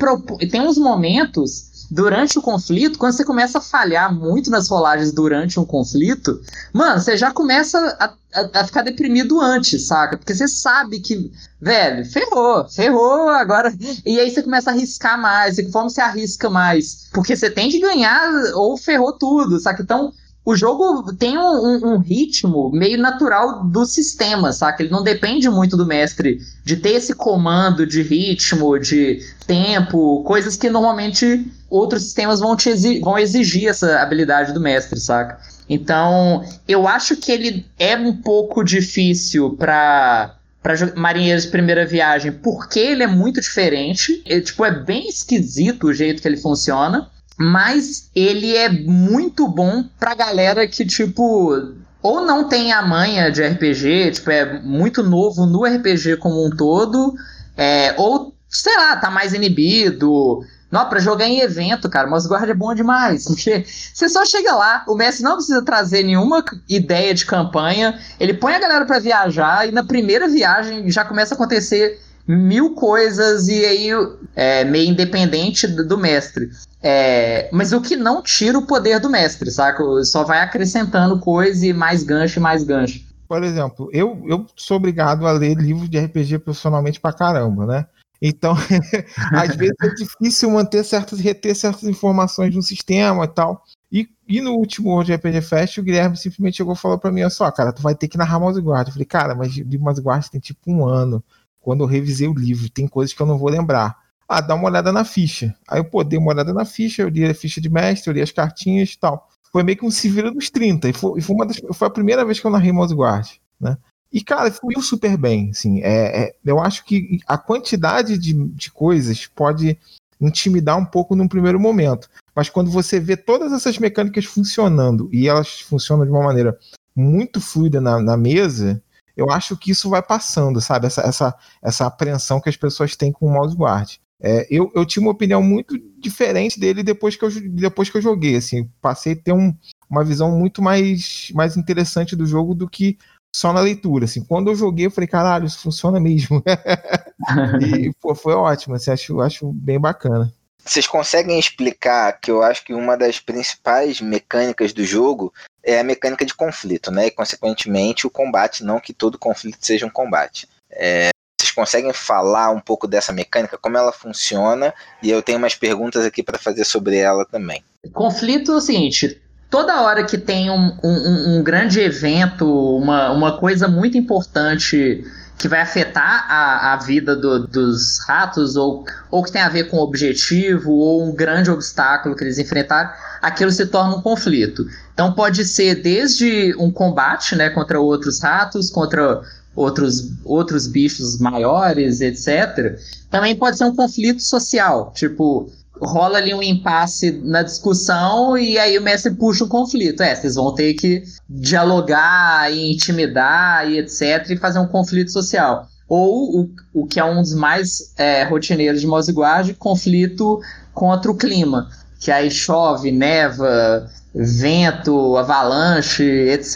[0.50, 5.60] tem uns momentos durante o conflito, quando você começa a falhar muito nas rolagens durante
[5.60, 6.42] um conflito,
[6.74, 10.18] mano, você já começa a, a, a, ficar deprimido antes, saca?
[10.18, 13.72] Porque você sabe que, velho, ferrou, ferrou agora.
[14.06, 17.70] E aí você começa a arriscar mais, e conforme você arrisca mais, porque você tem
[17.70, 19.84] que ganhar ou ferrou tudo, saca?
[19.84, 24.82] Então, o jogo tem um, um, um, ritmo meio natural do sistema, saca?
[24.82, 30.58] Ele não depende muito do mestre de ter esse comando de ritmo, de tempo, coisas
[30.58, 35.40] que normalmente outros sistemas vão, te exigir, vão exigir essa habilidade do mestre, saca?
[35.70, 42.32] Então, eu acho que ele é um pouco difícil para para marinheiros de primeira viagem,
[42.32, 44.22] porque ele é muito diferente.
[44.28, 49.84] Ele, tipo, é bem esquisito o jeito que ele funciona mas ele é muito bom
[50.00, 55.46] pra galera que, tipo, ou não tem a manha de RPG, tipo, é muito novo
[55.46, 57.14] no RPG como um todo,
[57.56, 60.44] é, ou, sei lá, tá mais inibido.
[60.72, 64.56] Não, pra jogar em evento, cara, mas guarda é bom demais, porque você só chega
[64.56, 69.00] lá, o Messi não precisa trazer nenhuma ideia de campanha, ele põe a galera para
[69.00, 73.90] viajar e na primeira viagem já começa a acontecer mil coisas e aí
[74.36, 76.50] é meio independente do, mestre.
[76.82, 79.84] É, mas o que não tira o poder do mestre, saca?
[80.04, 83.02] Só vai acrescentando coisa e mais gancho e mais gancho.
[83.28, 87.86] Por exemplo, eu, eu sou obrigado a ler livros de RPG profissionalmente pra caramba, né?
[88.22, 88.54] Então,
[89.34, 93.64] às vezes é difícil manter certas, reter certas informações no sistema e tal.
[93.92, 97.22] E, e no último World RPG Fest, o Guilherme simplesmente chegou e falou pra mim:
[97.22, 98.88] olha só, cara, tu vai ter que narrar Mouse Guard.
[98.88, 101.24] Eu falei, cara, mas livro Mouse Guard tem tipo um ano.
[101.62, 103.98] Quando eu revisei o livro, tem coisas que eu não vou lembrar.
[104.28, 105.56] Ah, dá uma olhada na ficha.
[105.68, 108.14] Aí eu, pô, dei uma olhada na ficha, eu li a ficha de mestre, eu
[108.14, 109.30] li as cartinhas e tal.
[109.52, 110.90] Foi meio que um se vira dos 30.
[110.90, 113.28] E foi, foi, das, foi a primeira vez que eu narrei Mouse Guard,
[113.60, 113.78] né?
[114.12, 115.82] E, cara, fluiu super bem, assim.
[115.82, 119.78] É, é, eu acho que a quantidade de, de coisas pode
[120.20, 122.10] intimidar um pouco num primeiro momento.
[122.36, 126.58] Mas quando você vê todas essas mecânicas funcionando e elas funcionam de uma maneira
[126.96, 128.82] muito fluida na, na mesa,
[129.16, 130.88] eu acho que isso vai passando, sabe?
[130.88, 133.98] Essa, essa, essa apreensão que as pessoas têm com o mouse guard.
[134.24, 138.02] É, eu, eu tinha uma opinião muito diferente dele depois que eu, depois que eu
[138.02, 138.36] joguei.
[138.36, 139.54] Assim, passei a ter um,
[139.90, 142.98] uma visão muito mais, mais interessante do jogo do que
[143.36, 144.06] só na leitura.
[144.06, 146.44] Assim, quando eu joguei, eu falei, caralho, isso funciona mesmo.
[147.62, 150.32] e pô, foi ótimo, assim, acho, acho bem bacana.
[150.64, 155.84] Vocês conseguem explicar que eu acho que uma das principais mecânicas do jogo é a
[155.84, 157.08] mecânica de conflito, né?
[157.08, 160.48] E consequentemente o combate, não que todo conflito seja um combate.
[160.72, 164.74] É, vocês conseguem falar um pouco dessa mecânica, como ela funciona?
[165.02, 167.64] E eu tenho umas perguntas aqui para fazer sobre ela também.
[167.94, 172.48] Conflito é o seguinte: toda hora que tem um, um, um grande evento,
[172.78, 175.04] uma, uma coisa muito importante
[175.38, 179.66] que vai afetar a, a vida do, dos ratos, ou, ou que tem a ver
[179.66, 182.92] com o objetivo, ou um grande obstáculo que eles enfrentaram,
[183.22, 184.68] aquilo se torna um conflito.
[184.94, 189.22] Então pode ser desde um combate né, contra outros ratos, contra
[189.56, 192.80] outros, outros bichos maiores, etc.
[193.10, 198.78] Também pode ser um conflito social, tipo, rola ali um impasse na discussão e aí
[198.78, 200.04] o mestre puxa um conflito.
[200.04, 204.30] É, vocês vão ter que dialogar e intimidar e etc.
[204.30, 205.68] e fazer um conflito social.
[205.88, 210.40] Ou o, o que é um dos mais é, rotineiros de Mosiguard, conflito
[210.74, 211.70] contra o clima.
[212.00, 216.56] Que aí chove, neva, vento, avalanche, etc.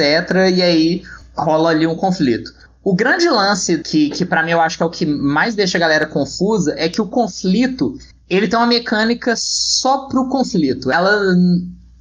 [0.55, 1.03] E aí
[1.35, 2.53] rola ali um conflito.
[2.83, 5.77] O grande lance que, que para mim eu acho que é o que mais deixa
[5.77, 7.97] a galera confusa é que o conflito
[8.29, 10.91] ele tem uma mecânica só pro conflito.
[10.91, 11.35] Ela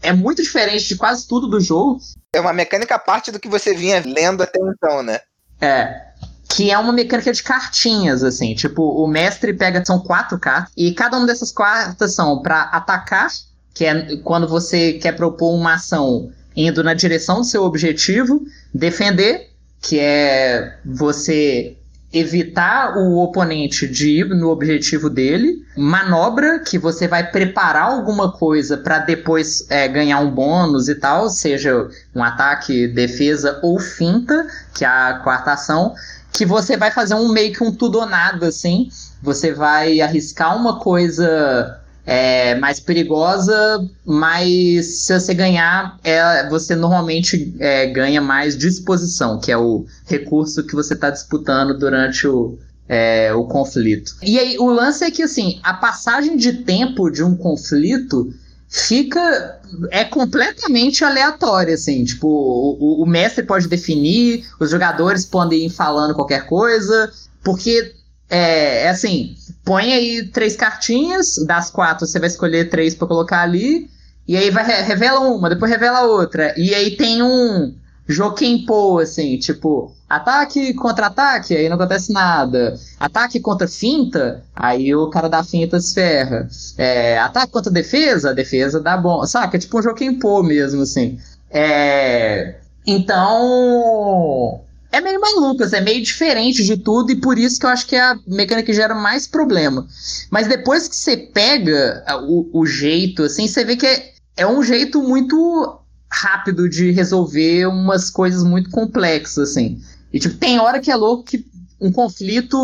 [0.03, 1.99] é muito diferente de quase tudo do jogo.
[2.33, 5.21] É uma mecânica à parte do que você vinha lendo até então, né?
[5.61, 6.03] É.
[6.49, 8.55] Que é uma mecânica de cartinhas, assim.
[8.55, 9.85] Tipo, o mestre pega.
[9.85, 10.73] São quatro cartas.
[10.77, 13.31] E cada uma dessas cartas são para atacar,
[13.75, 18.43] que é quando você quer propor uma ação indo na direção do seu objetivo.
[18.73, 21.77] Defender, que é você
[22.15, 28.77] evitar o oponente de ir no objetivo dele, manobra que você vai preparar alguma coisa
[28.77, 34.85] para depois é, ganhar um bônus e tal, seja um ataque, defesa ou finta, que
[34.85, 35.93] é a quarta ação,
[36.33, 38.89] que você vai fazer um meio que um tudo ou nada assim,
[39.21, 47.55] você vai arriscar uma coisa é mais perigosa, mas se você ganhar, é, você normalmente
[47.59, 53.33] é, ganha mais disposição, que é o recurso que você está disputando durante o, é,
[53.33, 54.17] o conflito.
[54.23, 58.33] E aí, o lance é que, assim, a passagem de tempo de um conflito
[58.69, 65.71] fica é completamente aleatória, assim, tipo, o, o mestre pode definir, os jogadores podem ir
[65.71, 67.11] falando qualquer coisa,
[67.43, 67.95] porque
[68.29, 73.43] é, é assim, põe aí três cartinhas, das quatro você vai escolher três para colocar
[73.43, 73.89] ali,
[74.27, 77.75] e aí vai revela uma, depois revela outra, e aí tem um
[78.07, 82.79] Joquempo, assim, tipo, ataque contra ataque, aí não acontece nada.
[83.01, 86.47] Ataque contra finta, aí o cara da finta se ferra.
[86.77, 89.25] É, ataque contra defesa, defesa dá bom.
[89.25, 89.57] Saca?
[89.57, 91.19] É tipo um Joquempo mesmo, assim.
[91.51, 94.61] É, então,
[94.95, 97.97] é meio maluco, é meio diferente de tudo e por isso que eu acho que
[97.97, 99.87] é a mecânica que gera mais problema.
[100.31, 104.63] Mas depois que você pega o, o jeito, assim, você vê que é, é um
[104.63, 105.81] jeito muito
[106.11, 109.81] rápido de resolver umas coisas muito complexas, assim.
[110.13, 111.45] E, tipo, tem hora que é louco que
[111.81, 112.57] um conflito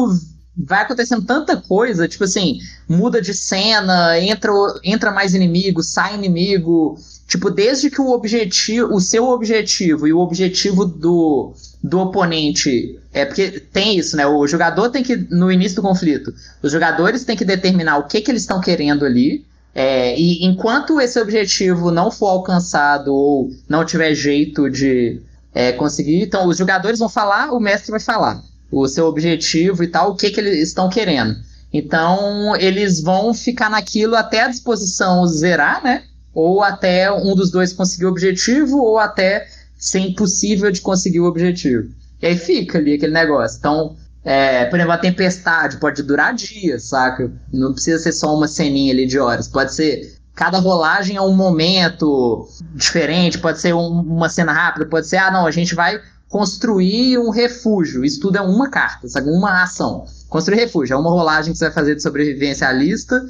[0.57, 4.53] vai acontecendo tanta coisa, tipo assim, muda de cena, entra,
[4.85, 6.97] entra mais inimigo, sai inimigo.
[7.31, 12.99] Tipo, desde que o objetivo, o seu objetivo e o objetivo do, do oponente.
[13.13, 14.27] É porque tem isso, né?
[14.27, 18.21] O jogador tem que, no início do conflito, os jogadores têm que determinar o que,
[18.21, 19.47] que eles estão querendo ali.
[19.73, 25.21] É, e enquanto esse objetivo não for alcançado ou não tiver jeito de
[25.55, 29.87] é, conseguir, então os jogadores vão falar, o mestre vai falar o seu objetivo e
[29.87, 31.37] tal, o que, que eles estão querendo.
[31.73, 36.03] Então eles vão ficar naquilo até a disposição zerar, né?
[36.35, 41.27] Ou até um dos dois conseguir o objetivo, ou até ser impossível de conseguir o
[41.27, 41.89] objetivo.
[42.23, 43.59] E aí fica ali aquele negócio.
[43.59, 47.33] Então, é, por exemplo, a tempestade pode durar dias, saca?
[47.53, 49.49] Não precisa ser só uma ceninha ali de horas.
[49.49, 50.19] Pode ser.
[50.35, 55.31] Cada rolagem é um momento diferente, pode ser um, uma cena rápida, pode ser, ah,
[55.31, 58.05] não, a gente vai construir um refúgio.
[58.05, 59.29] Isso tudo é uma carta, sabe?
[59.29, 60.07] Uma ação.
[60.31, 63.21] Construir refúgio é uma rolagem que você vai fazer de sobrevivência à lista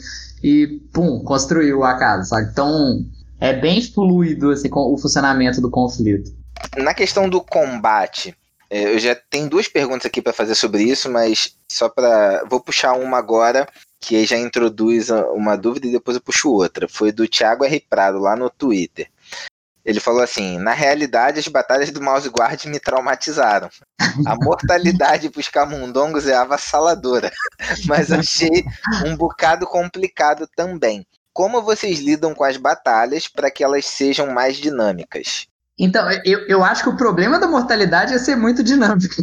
[0.43, 2.51] e, pum, construiu a casa, sabe?
[2.53, 3.05] Então,
[3.41, 6.31] é bem fluido assim, o funcionamento do conflito.
[6.77, 8.37] Na questão do combate,
[8.69, 12.45] é, eu já tenho duas perguntas aqui para fazer sobre isso, mas só para.
[12.49, 13.67] Vou puxar uma agora,
[13.99, 16.87] que já introduz uma dúvida e depois eu puxo outra.
[16.87, 17.81] Foi do Thiago R.
[17.89, 19.09] Prado, lá no Twitter.
[19.85, 23.69] Ele falou assim: na realidade, as batalhas do Mouse Guard me traumatizaram.
[24.27, 27.31] A mortalidade para os camundongos é avassaladora,
[27.87, 28.64] mas achei
[29.07, 31.07] um bocado complicado também.
[31.33, 35.47] Como vocês lidam com as batalhas para que elas sejam mais dinâmicas?
[35.79, 39.14] Então, eu, eu acho que o problema da mortalidade é ser muito dinâmico.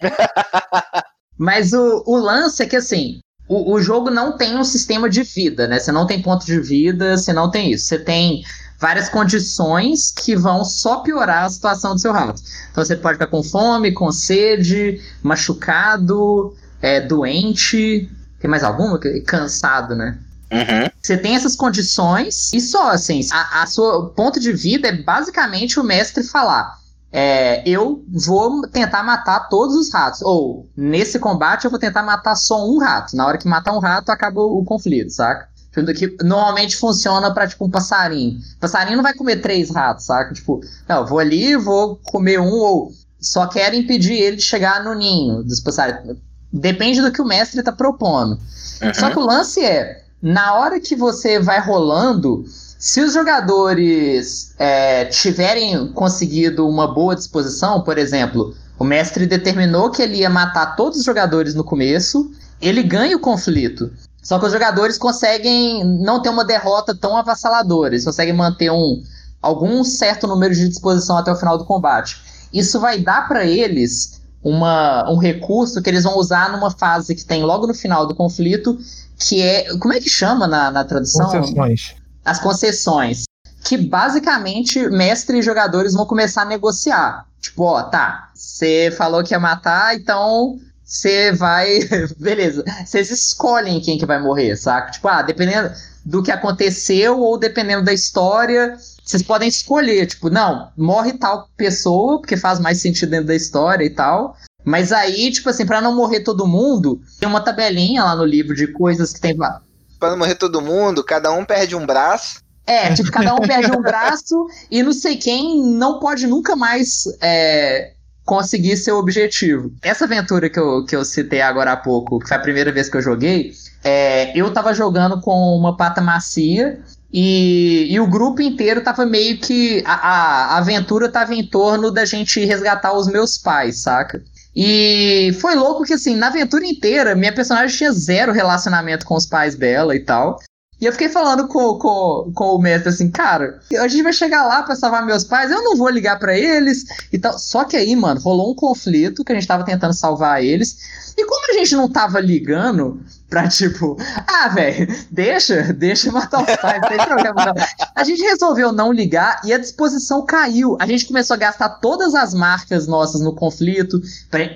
[1.36, 5.24] Mas o, o lance é que, assim, o, o jogo não tem um sistema de
[5.24, 5.80] vida, né?
[5.80, 7.86] Você não tem ponto de vida, você não tem isso.
[7.86, 8.44] Você tem
[8.80, 12.42] várias condições que vão só piorar a situação do seu rato.
[12.72, 18.10] Então você pode ficar com fome, com sede, machucado, é, doente.
[18.40, 18.98] Tem mais alguma?
[19.26, 20.18] Cansado, né?
[20.50, 20.90] Uhum.
[21.00, 25.78] Você tem essas condições e só, assim, a, a sua ponto de vida é basicamente
[25.78, 26.80] o mestre falar.
[27.12, 30.22] É, eu vou tentar matar todos os ratos.
[30.22, 33.14] Ou, nesse combate, eu vou tentar matar só um rato.
[33.14, 35.48] Na hora que matar um rato, acaba o, o conflito, saca?
[35.72, 38.38] Tipo, que normalmente funciona pra, tipo, um passarinho.
[38.56, 40.34] O passarinho não vai comer três ratos, saca?
[40.34, 44.94] Tipo, não, vou ali, vou comer um, ou só quero impedir ele de chegar no
[44.94, 46.18] ninho dos passarinhos.
[46.52, 48.38] Depende do que o mestre tá propondo.
[48.82, 48.94] Uhum.
[48.94, 52.44] Só que o lance é, na hora que você vai rolando,
[52.78, 60.02] se os jogadores é, tiverem conseguido uma boa disposição, por exemplo, o mestre determinou que
[60.02, 63.92] ele ia matar todos os jogadores no começo, ele ganha o conflito.
[64.22, 69.02] Só que os jogadores conseguem não ter uma derrota tão avassaladora, eles conseguem manter um,
[69.40, 72.20] algum certo número de disposição até o final do combate.
[72.52, 77.24] Isso vai dar para eles uma, um recurso que eles vão usar numa fase que
[77.24, 78.78] tem logo no final do conflito,
[79.18, 79.76] que é.
[79.78, 81.30] Como é que chama na, na tradução?
[81.30, 81.94] Concessões.
[82.24, 83.24] As concessões.
[83.64, 87.26] Que basicamente mestre e jogadores vão começar a negociar.
[87.40, 90.58] Tipo, ó, tá, você falou que ia matar, então
[90.90, 91.78] você vai.
[92.18, 92.64] Beleza.
[92.84, 94.90] Vocês escolhem quem que vai morrer, saca?
[94.90, 95.70] Tipo, ah, dependendo
[96.04, 102.18] do que aconteceu ou dependendo da história, vocês podem escolher, tipo, não, morre tal pessoa,
[102.18, 104.36] porque faz mais sentido dentro da história e tal.
[104.64, 108.54] Mas aí, tipo assim, para não morrer todo mundo, tem uma tabelinha lá no livro
[108.54, 109.36] de coisas que tem.
[109.36, 112.40] Pra não morrer todo mundo, cada um perde um braço.
[112.66, 117.04] É, tipo, cada um perde um braço e não sei quem não pode nunca mais
[117.20, 117.92] é,
[118.24, 119.72] conseguir seu objetivo.
[119.82, 122.88] Essa aventura que eu, que eu citei agora há pouco, que foi a primeira vez
[122.88, 123.52] que eu joguei,
[123.82, 126.80] é, eu tava jogando com uma pata macia
[127.12, 129.82] e, e o grupo inteiro tava meio que.
[129.84, 134.22] A, a aventura tava em torno da gente resgatar os meus pais, saca?
[134.54, 139.26] E foi louco que, assim, na aventura inteira, minha personagem tinha zero relacionamento com os
[139.26, 140.38] pais dela e tal.
[140.80, 144.46] E eu fiquei falando com, com, com o mestre assim, cara, a gente vai chegar
[144.46, 147.38] lá para salvar meus pais, eu não vou ligar para eles e tal.
[147.38, 150.78] Só que aí, mano, rolou um conflito que a gente tava tentando salvar eles.
[151.18, 156.56] E como a gente não tava ligando pra tipo, ah, velho, deixa, deixa matar os
[156.56, 157.54] pais, tem problema não.
[157.94, 160.78] A gente resolveu não ligar e a disposição caiu.
[160.80, 164.00] A gente começou a gastar todas as marcas nossas no conflito,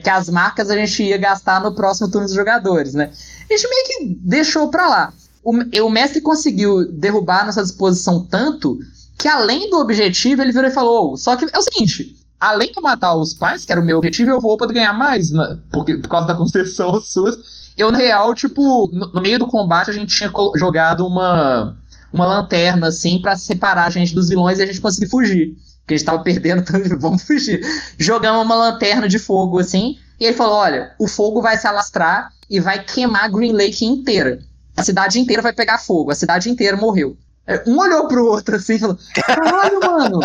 [0.03, 3.11] que as marcas a gente ia gastar no próximo turno dos jogadores, né?
[3.49, 5.13] A gente meio que deixou pra lá
[5.45, 8.79] o, o mestre conseguiu derrubar nossa disposição tanto
[9.19, 12.17] que além do objetivo, ele virou e falou: só que é o seguinte.
[12.41, 15.31] Além de matar os pais, que era o meu objetivo, eu vou poder ganhar mais,
[15.31, 15.59] né?
[15.71, 17.39] porque, por causa da concessão sua.
[17.77, 21.77] Eu, na real, tipo, no, no, meio do combate, a gente tinha jogado uma,
[22.13, 25.57] uma lanterna, assim, para separar a gente dos vilões e a gente conseguir fugir.
[25.81, 27.61] Porque a gente tava perdendo, então vamos fugir.
[27.99, 32.31] Jogamos uma lanterna de fogo, assim, e ele falou: olha, o fogo vai se alastrar
[32.51, 34.41] e vai queimar Green Lake inteira
[34.77, 37.17] a cidade inteira vai pegar fogo, a cidade inteira morreu.
[37.47, 40.21] É, um olhou pro outro assim e falou: Caralho, mano!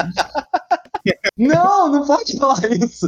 [1.38, 3.08] Não, não pode falar isso.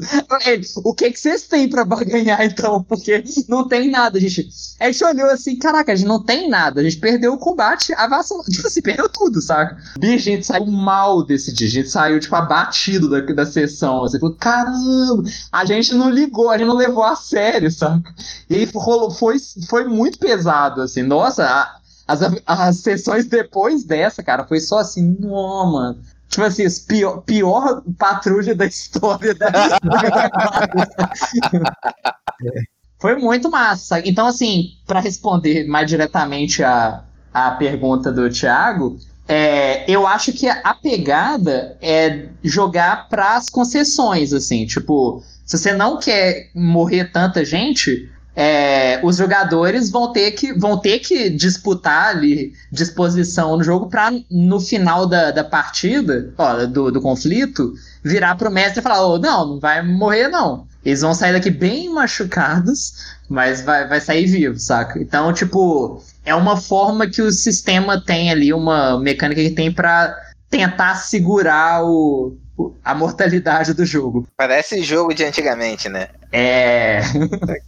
[0.84, 2.82] O que que vocês têm pra ganhar então?
[2.84, 4.50] Porque não tem nada, a gente.
[4.80, 6.80] A gente olhou assim, caraca, a gente não tem nada.
[6.80, 8.44] A gente perdeu o combate, avassalou.
[8.50, 9.78] Tipo assim, perdeu tudo, saca?
[10.02, 11.68] E a gente saiu mal desse dia.
[11.68, 14.04] A gente saiu, tipo, abatido da, da sessão.
[14.04, 18.14] Assim, falou, caramba, a gente não ligou, a gente não levou a sério, saca?
[18.50, 19.38] E aí rolou, foi,
[19.70, 21.04] foi muito pesado, assim.
[21.04, 26.00] Nossa, a, as, as sessões depois dessa, cara, foi só assim, não, mano
[26.32, 29.52] Tipo assim, pior, pior patrulha da história da
[32.98, 34.00] Foi muito massa.
[34.08, 40.48] Então, assim, para responder mais diretamente a, a pergunta do Thiago, é, eu acho que
[40.48, 47.44] a pegada é jogar para as concessões, assim, tipo, se você não quer morrer tanta
[47.44, 53.88] gente, é, os jogadores vão ter que, vão ter que disputar ali disposição no jogo
[53.88, 59.06] para no final da, da partida, ó, do, do conflito, virar pro mestre e falar:
[59.06, 60.65] oh, não, não vai morrer, não.
[60.84, 62.94] Eles vão sair daqui bem machucados,
[63.30, 65.00] mas vai, vai sair vivo, saca?
[65.00, 70.18] Então, tipo, é uma forma que o sistema tem ali, uma mecânica que tem para
[70.49, 72.36] tentar segurar o,
[72.84, 74.28] a mortalidade do jogo.
[74.36, 76.09] Parece jogo de antigamente, né?
[76.32, 77.01] É.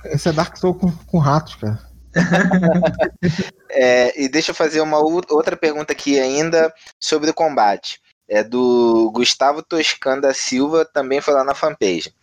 [0.05, 1.79] Esse é Dark Souls com, com ratos, cara.
[3.71, 7.99] é, e deixa eu fazer uma outra pergunta aqui ainda sobre o combate.
[8.27, 12.13] É do Gustavo Toscan da Silva, também foi lá na fanpage.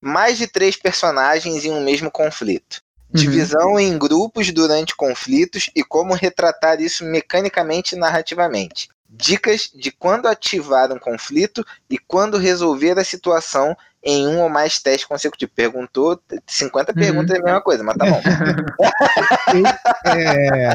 [0.00, 2.80] Mais de três personagens em um mesmo conflito.
[3.10, 3.80] Divisão uhum.
[3.80, 8.88] em grupos durante conflitos e como retratar isso mecanicamente e narrativamente.
[9.08, 14.78] Dicas de quando ativar um conflito e quando resolver a situação em um ou mais
[14.78, 15.54] testes consecutivos.
[15.54, 16.98] Perguntou 50 uhum.
[16.98, 18.20] perguntas é a mesma coisa, mas tá bom.
[20.14, 20.74] é,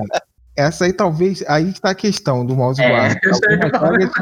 [0.55, 1.43] essa aí talvez.
[1.47, 4.13] Aí está a questão do mouse é, Algumas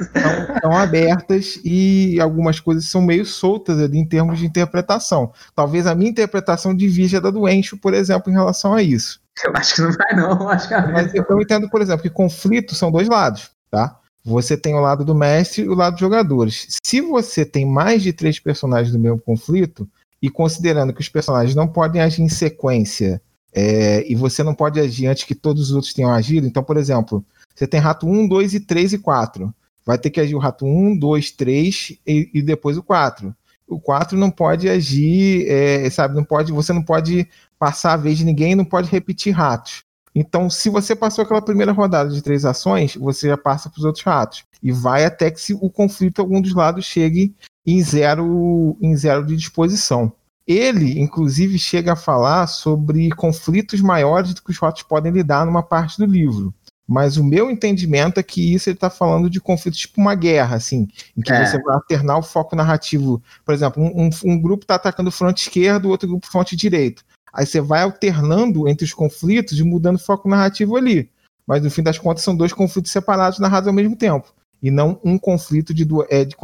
[0.00, 5.32] estão, abertas e algumas coisas são meio soltas ali em termos de interpretação.
[5.54, 9.20] Talvez a minha interpretação divija da do Encho, por exemplo, em relação a isso.
[9.44, 10.48] Eu acho que não vai, não.
[10.48, 13.98] Acho que Mas eu entendo, por exemplo, que conflito são dois lados, tá?
[14.24, 16.78] Você tem o lado do mestre e o lado dos jogadores.
[16.82, 19.88] Se você tem mais de três personagens do mesmo conflito,
[20.22, 23.20] e considerando que os personagens não podem agir em sequência
[23.52, 26.46] é, e você não pode agir antes que todos os outros tenham agido.
[26.46, 29.54] Então, por exemplo, você tem rato 1, 2 e 3 e 4.
[29.84, 33.34] Vai ter que agir o rato 1, 2, 3 e, e depois o 4.
[33.66, 36.14] O 4 não pode agir, é, sabe?
[36.14, 37.26] Não pode, você não pode
[37.58, 39.84] passar a vez de ninguém, não pode repetir ratos.
[40.14, 43.84] Então, se você passou aquela primeira rodada de três ações, você já passa para os
[43.84, 44.44] outros ratos.
[44.62, 47.34] E vai até que se o conflito algum dos lados chegue
[47.66, 50.12] em zero, em zero de disposição.
[50.46, 55.62] Ele, inclusive, chega a falar sobre conflitos maiores do que os rotos podem lidar numa
[55.62, 56.52] parte do livro.
[56.88, 60.56] Mas o meu entendimento é que isso ele está falando de conflitos tipo uma guerra,
[60.56, 61.46] assim, em que é.
[61.46, 63.22] você vai alternar o foco narrativo.
[63.44, 66.56] Por exemplo, um, um, um grupo está atacando o fronte esquerdo, o outro grupo fronte
[66.56, 67.04] direito.
[67.32, 71.10] Aí você vai alternando entre os conflitos e mudando o foco narrativo ali.
[71.46, 74.32] Mas no fim das contas são dois conflitos separados narrados ao mesmo tempo.
[74.62, 76.36] E não um conflito de, duas, é, de,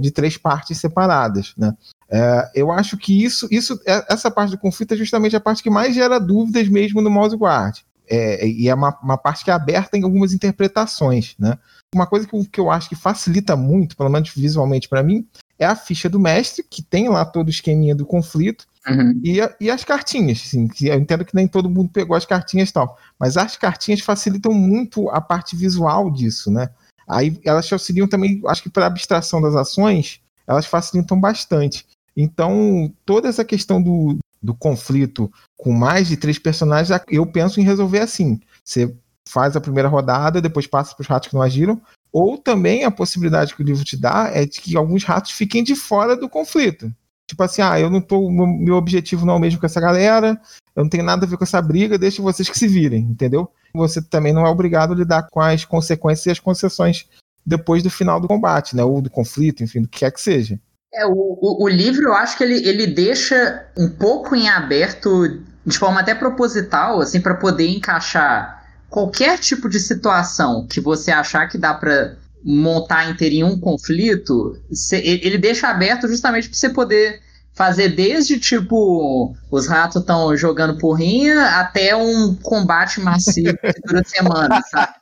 [0.00, 1.54] de três partes separadas.
[1.56, 1.74] Né?
[2.08, 5.62] É, eu acho que isso, isso, é, essa parte do conflito é justamente a parte
[5.62, 7.78] que mais gera dúvidas mesmo no mouse guard.
[8.08, 11.58] É, e é uma, uma, parte que é aberta em algumas interpretações, né?
[11.94, 15.26] Uma coisa que que eu acho que facilita muito, pelo menos visualmente para mim,
[15.58, 19.20] é a ficha do mestre, que tem lá todo o esqueminha do conflito, uhum.
[19.22, 20.42] e, e, as cartinhas.
[20.44, 23.56] Assim, que eu entendo que nem todo mundo pegou as cartinhas e tal, mas as
[23.56, 26.68] cartinhas facilitam muito a parte visual disso, né?
[27.06, 31.86] Aí elas auxiliam também, acho que para abstração das ações, elas facilitam bastante.
[32.16, 37.64] Então, toda essa questão do, do conflito com mais de três personagens, eu penso em
[37.64, 38.40] resolver assim.
[38.64, 38.94] Você
[39.28, 41.80] faz a primeira rodada, depois passa para os ratos que não agiram,
[42.12, 45.64] ou também a possibilidade que o livro te dá é de que alguns ratos fiquem
[45.64, 46.92] de fora do conflito.
[47.26, 48.30] Tipo assim, ah, eu não tô.
[48.30, 50.38] Meu objetivo não é o mesmo com essa galera,
[50.76, 53.50] eu não tenho nada a ver com essa briga, deixa vocês que se virem, entendeu?
[53.74, 57.06] Você também não é obrigado a lidar com as consequências e as concessões
[57.44, 58.84] depois do final do combate, né?
[58.84, 60.58] Ou do conflito, enfim, do que quer que seja.
[60.92, 65.40] É, o, o, o, livro eu acho que ele, ele deixa um pouco em aberto,
[65.66, 71.48] de forma até proposital, assim, para poder encaixar qualquer tipo de situação que você achar
[71.48, 77.22] que dá para montar inteirinho um conflito, cê, ele deixa aberto justamente para você poder
[77.54, 84.68] fazer desde tipo os ratos estão jogando porrinha até um combate massivo que dura semanas,
[84.68, 84.92] sabe?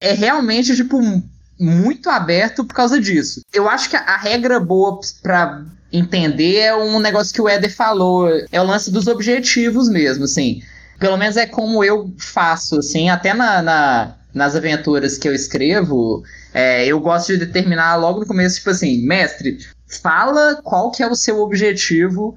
[0.00, 1.00] É realmente tipo
[1.58, 3.40] muito aberto por causa disso.
[3.52, 8.28] Eu acho que a, regra boa para entender é um negócio que o Éder falou,
[8.52, 10.62] é o lance dos objetivos mesmo, assim.
[10.98, 16.22] Pelo menos é como eu faço, assim, até na, na nas aventuras que eu escrevo,
[16.52, 21.08] é, eu gosto de determinar logo no começo, tipo assim, mestre, fala qual que é
[21.08, 22.36] o seu objetivo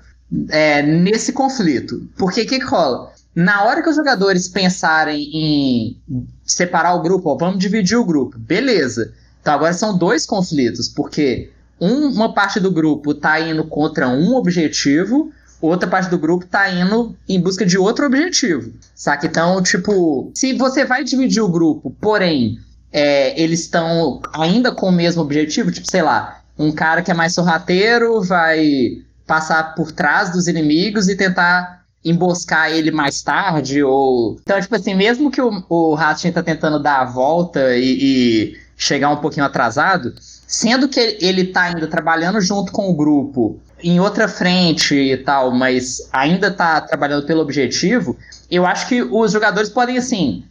[0.50, 2.08] é, nesse conflito.
[2.18, 3.12] Porque o que, que rola?
[3.36, 5.98] Na hora que os jogadores pensarem em
[6.46, 9.14] separar o grupo, ó, vamos dividir o grupo, beleza.
[9.42, 14.36] Então agora são dois conflitos, porque um, uma parte do grupo está indo contra um
[14.36, 15.32] objetivo,
[15.62, 18.74] outra parte do grupo está indo em busca de outro objetivo.
[18.96, 19.28] Saca?
[19.28, 22.60] Então, tipo, se você vai dividir o grupo, porém,
[22.92, 27.14] é, eles estão ainda com o mesmo objetivo, tipo, sei lá, um cara que é
[27.14, 34.38] mais sorrateiro vai passar por trás dos inimigos e tentar emboscar ele mais tarde, ou.
[34.42, 38.58] Então, tipo assim, mesmo que o, o Rastin tá tentando dar a volta e, e,
[38.76, 40.14] chegar um pouquinho atrasado,
[40.52, 45.50] sendo que ele tá ainda trabalhando junto com o grupo em outra frente e tal,
[45.50, 48.18] mas ainda tá trabalhando pelo objetivo,
[48.50, 50.44] eu acho que os jogadores podem, assim,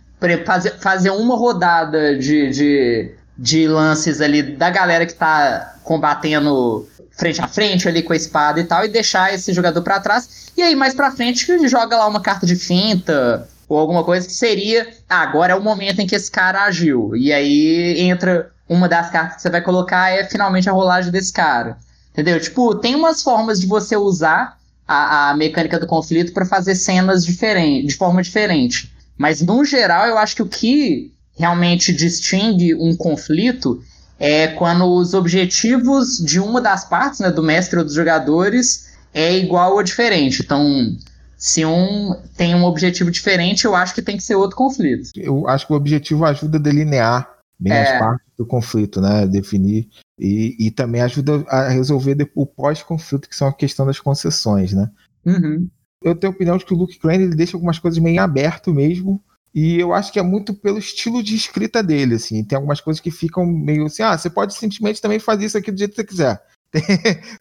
[0.47, 7.43] fazer, fazer uma rodada de, de, de lances ali da galera que tá combatendo frente
[7.43, 10.51] a frente ali com a espada e tal, e deixar esse jogador para trás.
[10.57, 14.33] E aí, mais pra frente, joga lá uma carta de finta ou alguma coisa que
[14.33, 14.89] seria.
[15.07, 17.15] Ah, agora é o momento em que esse cara agiu.
[17.15, 21.33] E aí entra uma das cartas que você vai colocar é finalmente a rolagem desse
[21.33, 21.77] cara.
[22.13, 22.41] Entendeu?
[22.41, 24.57] Tipo, tem umas formas de você usar
[24.87, 28.93] a, a mecânica do conflito para fazer cenas diferentes, de forma diferente.
[29.19, 33.83] Mas, no geral, eu acho que o que realmente distingue um conflito
[34.21, 39.37] é quando os objetivos de uma das partes, né, do mestre ou dos jogadores, é
[39.37, 40.43] igual ou diferente.
[40.43, 40.97] Então,
[41.37, 45.11] se um tem um objetivo diferente, eu acho que tem que ser outro conflito.
[45.17, 47.83] Eu acho que o objetivo ajuda a delinear bem é.
[47.83, 49.27] as partes do conflito, né?
[49.27, 49.87] Definir
[50.19, 54.91] e, e também ajuda a resolver o pós-conflito, que são a questão das concessões, né?
[55.27, 55.69] Uhum.
[56.03, 58.73] Eu tenho a opinião de que o Luke Crane ele deixa algumas coisas meio aberto
[58.73, 59.23] mesmo,
[59.55, 62.43] e eu acho que é muito pelo estilo de escrita dele, assim.
[62.43, 65.71] Tem algumas coisas que ficam meio assim, ah, você pode simplesmente também fazer isso aqui
[65.71, 66.43] do jeito que você quiser.
[66.71, 66.83] Tem,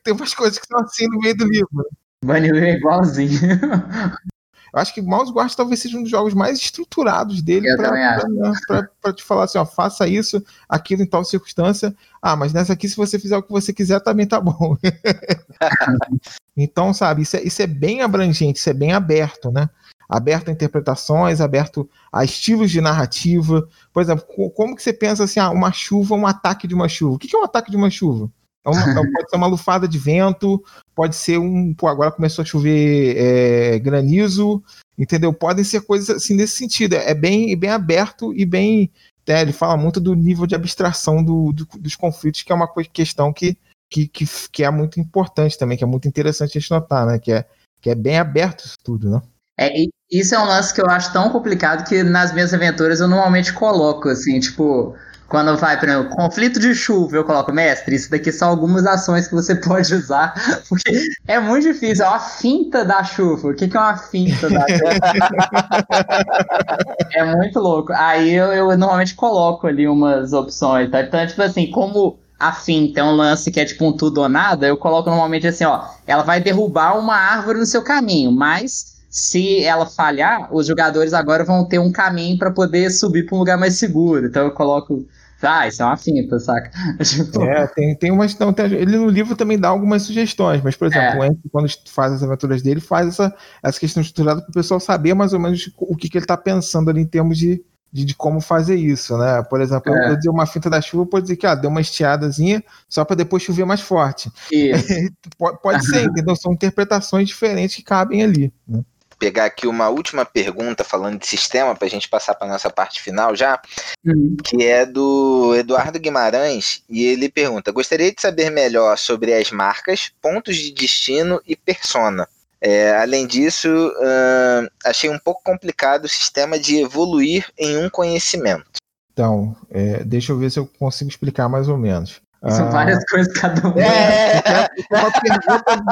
[0.03, 1.85] tem umas coisas que são assim no meio do livro.
[2.25, 3.39] Bunny é igualzinho.
[4.73, 9.23] Eu acho que Mouse Guard talvez seja um dos jogos mais estruturados dele para te
[9.23, 11.95] falar assim, ó, faça isso, aquilo em tal circunstância.
[12.21, 14.77] Ah, mas nessa aqui, se você fizer o que você quiser, também tá bom.
[16.55, 19.69] então, sabe, isso é, isso é bem abrangente, isso é bem aberto, né?
[20.07, 23.67] Aberto a interpretações, aberto a estilos de narrativa.
[23.93, 27.15] Por exemplo, como que você pensa assim, ah, uma chuva, um ataque de uma chuva?
[27.15, 28.29] O que é um ataque de uma chuva?
[28.65, 30.63] É uma, é pode ser uma lufada de vento,
[30.99, 31.73] pode ser um.
[31.73, 34.61] Pô, agora começou a chover é, granizo,
[34.97, 35.31] entendeu?
[35.31, 36.95] Podem ser coisas assim nesse sentido.
[36.95, 38.91] É bem, bem aberto e bem.
[39.25, 42.67] É, ele fala muito do nível de abstração do, do, dos conflitos, que é uma
[42.91, 43.57] questão que,
[43.89, 47.17] que, que, que, é muito importante também, que é muito interessante a gente notar, né?
[47.17, 47.45] Que é,
[47.79, 49.21] que é bem aberto isso tudo, né?
[49.57, 49.71] É,
[50.11, 53.53] isso é um lance que eu acho tão complicado que nas minhas aventuras eu normalmente
[53.53, 54.93] coloco, assim, tipo,
[55.29, 59.27] quando vai, por exemplo, conflito de chuva, eu coloco, mestre, isso daqui são algumas ações
[59.27, 60.33] que você pode usar,
[60.67, 60.91] porque
[61.27, 63.49] é muito difícil, é uma finta da chuva.
[63.49, 64.65] O que, que é uma finta da
[67.13, 67.93] É muito louco.
[67.93, 71.01] Aí eu, eu, normalmente coloco ali umas opções, tá?
[71.01, 74.29] Então, tipo assim, como a finta é um lance que é tipo um tudo ou
[74.29, 78.97] nada, eu coloco normalmente assim, ó, ela vai derrubar uma árvore no seu caminho, mas
[79.09, 83.39] se ela falhar, os jogadores agora vão ter um caminho para poder subir para um
[83.39, 84.25] lugar mais seguro.
[84.25, 85.05] Então eu coloco
[85.41, 86.69] ah, isso é uma finta, saca?
[87.03, 88.37] Tipo, é, tem, tem umas.
[88.37, 91.17] Não, tem, ele no livro também dá algumas sugestões, mas, por exemplo, é.
[91.17, 93.33] o Andy, quando faz as aventuras dele, faz essa,
[93.63, 96.35] essa questão estruturada para o pessoal saber mais ou menos o que, que ele está
[96.35, 99.41] pensando ali em termos de, de, de, como fazer isso, né?
[99.43, 100.11] Por exemplo, é.
[100.11, 103.15] eu dizer uma finta da chuva, pode dizer que ah, deu uma estiadazinha só para
[103.15, 104.31] depois chover mais forte.
[105.37, 106.35] pode, pode ser, entendeu?
[106.35, 108.53] São interpretações diferentes que cabem ali.
[108.67, 108.83] Né?
[109.19, 113.01] Pegar aqui uma última pergunta falando de sistema para a gente passar para nossa parte
[113.01, 113.61] final já,
[114.05, 114.37] uhum.
[114.43, 120.11] que é do Eduardo Guimarães e ele pergunta: gostaria de saber melhor sobre as marcas,
[120.21, 122.27] pontos de destino e persona.
[122.61, 128.65] É, além disso, uh, achei um pouco complicado o sistema de evoluir em um conhecimento.
[129.13, 132.21] Então, é, deixa eu ver se eu consigo explicar mais ou menos.
[132.47, 133.77] São ah, várias coisas cada um.
[133.77, 135.83] É, é, uma pergunta,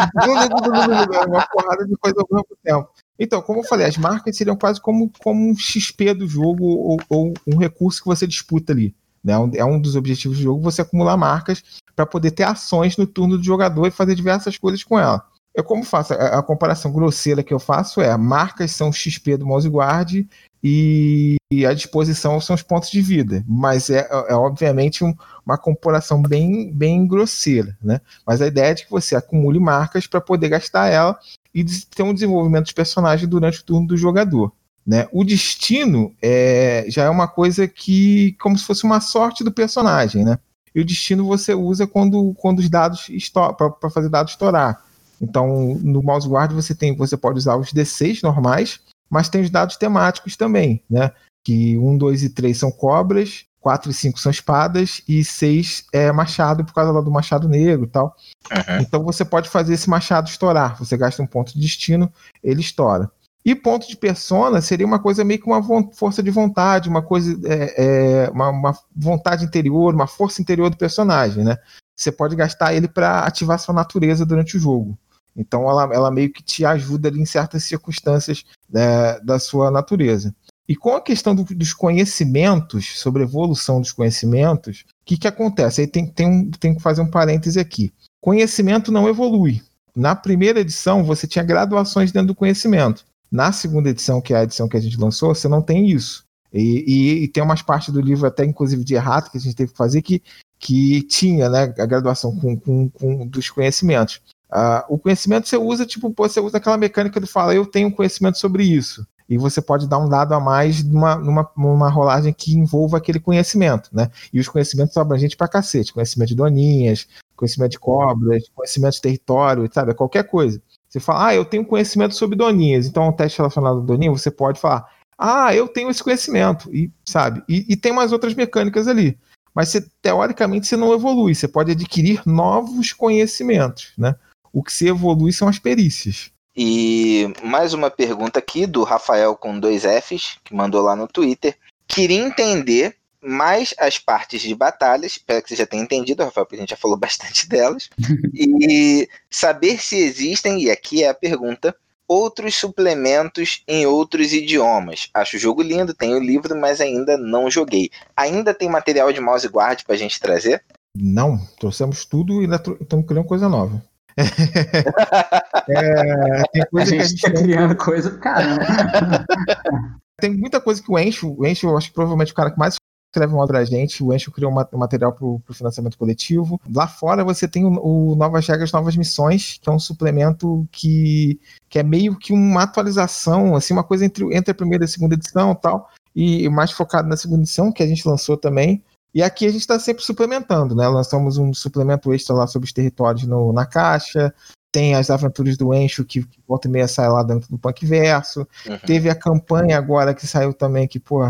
[1.28, 2.90] uma porrada de coisa ao mesmo tempo.
[3.20, 6.98] Então, como eu falei, as marcas seriam quase como, como um XP do jogo ou,
[7.10, 8.96] ou um recurso que você disputa ali.
[9.24, 9.34] Né?
[9.56, 11.64] É um dos objetivos do jogo você acumular marcas
[11.96, 15.26] para poder ter ações no turno do jogador e fazer diversas coisas com ela.
[15.54, 19.48] Eu como faço a, a comparação grosseira que eu faço é marcas são XP do
[19.48, 20.24] mouse guard
[20.64, 26.22] e, a disposição são os pontos de vida, mas é, é obviamente um, uma comparação
[26.22, 28.02] bem, bem grosseira, né?
[28.26, 31.18] Mas a ideia é de que você acumule marcas para poder gastar ela
[31.54, 34.52] e ter um desenvolvimento dos personagens durante o turno do jogador.
[34.86, 35.08] Né?
[35.12, 40.24] O destino é, já é uma coisa que, como se fosse uma sorte do personagem,
[40.24, 40.40] né?
[40.74, 44.82] E o destino você usa quando, quando os dados para fazer dados estourar.
[45.20, 48.80] Então, no mouse guard você tem, você pode usar os D6 normais,
[49.10, 51.12] mas tem os dados temáticos também, né?
[51.44, 56.12] Que 1, 2 e 3 são cobras, 4 e 5 são espadas e 6 é
[56.12, 58.16] machado por causa lá do machado negro e tal.
[58.52, 58.80] Uhum.
[58.80, 60.78] Então você pode fazer esse machado estourar.
[60.78, 62.12] Você gasta um ponto de destino,
[62.44, 63.12] ele estoura.
[63.44, 65.62] E ponto de persona seria uma coisa meio que uma
[65.94, 70.78] força de vontade, uma coisa, é, é, uma, uma, vontade interior, uma força interior do
[70.78, 71.58] personagem, né?
[71.96, 74.98] Você pode gastar ele para ativar sua natureza durante o jogo.
[75.38, 80.34] Então ela, ela meio que te ajuda ali em certas circunstâncias né, da sua natureza.
[80.68, 85.82] E com a questão do, dos conhecimentos, sobre evolução dos conhecimentos, o que, que acontece?
[85.82, 87.94] Aí tem, tem, um, tem que fazer um parêntese aqui.
[88.20, 89.62] Conhecimento não evolui.
[89.96, 93.06] Na primeira edição, você tinha graduações dentro do conhecimento.
[93.32, 96.24] Na segunda edição, que é a edição que a gente lançou, você não tem isso.
[96.54, 99.56] E, e, e tem umas partes do livro, até inclusive de errado, que a gente
[99.56, 100.22] teve que fazer, que,
[100.60, 104.22] que tinha né, a graduação com, com, com dos conhecimentos.
[104.52, 108.38] Uh, o conhecimento você usa, tipo, você usa aquela mecânica do fala, eu tenho conhecimento
[108.38, 112.54] sobre isso e você pode dar um dado a mais numa, numa, numa rolagem que
[112.54, 114.10] envolva aquele conhecimento, né?
[114.32, 119.02] E os conhecimentos são abrangentes pra cacete, conhecimento de doninhas, conhecimento de cobras, conhecimento de
[119.02, 119.94] território, sabe?
[119.94, 120.62] Qualquer coisa.
[120.88, 124.32] Você fala, ah, eu tenho conhecimento sobre doninhas, então um teste relacionado a doninha, você
[124.32, 124.88] pode falar,
[125.18, 127.44] ah, eu tenho esse conhecimento, e sabe?
[127.50, 129.18] E, e tem mais outras mecânicas ali.
[129.54, 134.16] Mas você, teoricamente você não evolui, você pode adquirir novos conhecimentos, né?
[134.52, 136.32] O que se evolui são as perícias.
[136.56, 141.56] E mais uma pergunta aqui do Rafael com dois Fs, que mandou lá no Twitter.
[141.88, 146.56] Queria entender mais as partes de batalhas, espero que você já tenha entendido, Rafael, porque
[146.56, 147.90] a gente já falou bastante delas,
[148.34, 151.76] e saber se existem, e aqui é a pergunta,
[152.08, 155.10] outros suplementos em outros idiomas.
[155.14, 157.92] Acho o jogo lindo, tenho o livro, mas ainda não joguei.
[158.16, 160.64] Ainda tem material de mouse guard pra gente trazer?
[160.96, 162.48] Não, trouxemos tudo e
[162.82, 163.84] estamos criando coisa nova.
[165.70, 168.66] é, tem coisa a gente, que a gente tá criando coisa, caramba.
[170.20, 172.58] tem muita coisa que o Encho, o Encho, eu acho que provavelmente o cara que
[172.58, 172.76] mais
[173.10, 176.60] escreve uma pra gente, o Encho criou um material para o financiamento coletivo.
[176.74, 181.40] Lá fora você tem o, o, Novas Regras, Novas Missões, que é um suplemento que,
[181.70, 184.88] que é meio que uma atualização, assim, uma coisa entre, entre a primeira e a
[184.88, 188.84] segunda edição e tal, e mais focado na segunda edição, que a gente lançou também.
[189.14, 190.88] E aqui a gente está sempre suplementando, né?
[190.88, 194.34] Lançamos um suplemento extra lá sobre os territórios no, na caixa,
[194.72, 197.86] tem as aventuras do Encho, que, que volta e meia sai lá dentro do Punk
[197.86, 198.48] Verso.
[198.68, 198.78] Uhum.
[198.86, 201.22] Teve a campanha agora que saiu também, que, pô,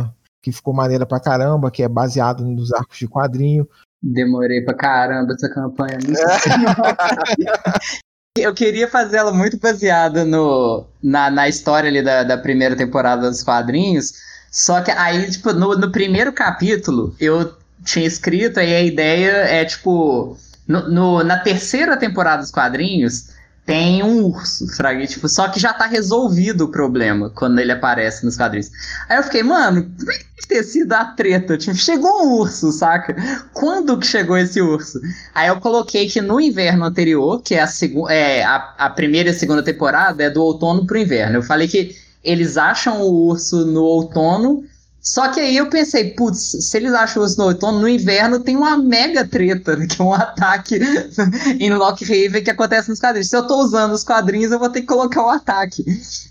[0.41, 3.67] que ficou maneira pra caramba, que é baseado nos arcos de quadrinho.
[4.01, 5.97] Demorei pra caramba essa campanha.
[8.37, 13.29] Eu queria fazer ela muito baseada no, na, na história ali da, da primeira temporada
[13.29, 14.13] dos quadrinhos.
[14.51, 17.51] Só que aí, tipo, no, no primeiro capítulo, eu
[17.83, 23.29] tinha escrito, aí a ideia é, tipo, no, no, na terceira temporada dos quadrinhos,
[23.67, 24.65] tem um urso,
[25.09, 28.71] tipo, só que já tá resolvido o problema quando ele aparece nos quadrinhos.
[29.09, 31.57] Aí eu fiquei, mano, como é que ter sido a treta?
[31.57, 33.13] Tipo, chegou um urso, saca?
[33.53, 35.01] Quando que chegou esse urso?
[35.35, 37.69] Aí eu coloquei que no inverno anterior, que é a,
[38.09, 41.39] é, a, a primeira e segunda temporada, é do outono pro inverno.
[41.39, 44.63] Eu falei que eles acham o urso no outono
[45.07, 48.57] só que aí eu pensei, putz, se eles acham isso no outono, no inverno tem
[48.57, 50.79] uma mega treta, que é um ataque
[51.59, 53.29] em Lockhaven que acontece nos quadrinhos.
[53.29, 55.85] Se eu tô usando os quadrinhos, eu vou ter que colocar o ataque.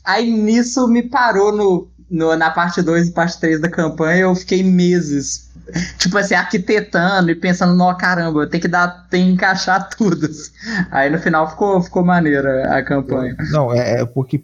[0.04, 4.34] Aí nisso me parou no, no na parte 2 e parte 3 da campanha, eu
[4.34, 5.46] fiquei meses
[5.98, 10.28] tipo assim, arquitetando e pensando, não, caramba, eu tenho que dar, tem que encaixar tudo.
[10.90, 13.36] Aí no final ficou, ficou maneira a campanha.
[13.50, 14.38] Não, é, é porque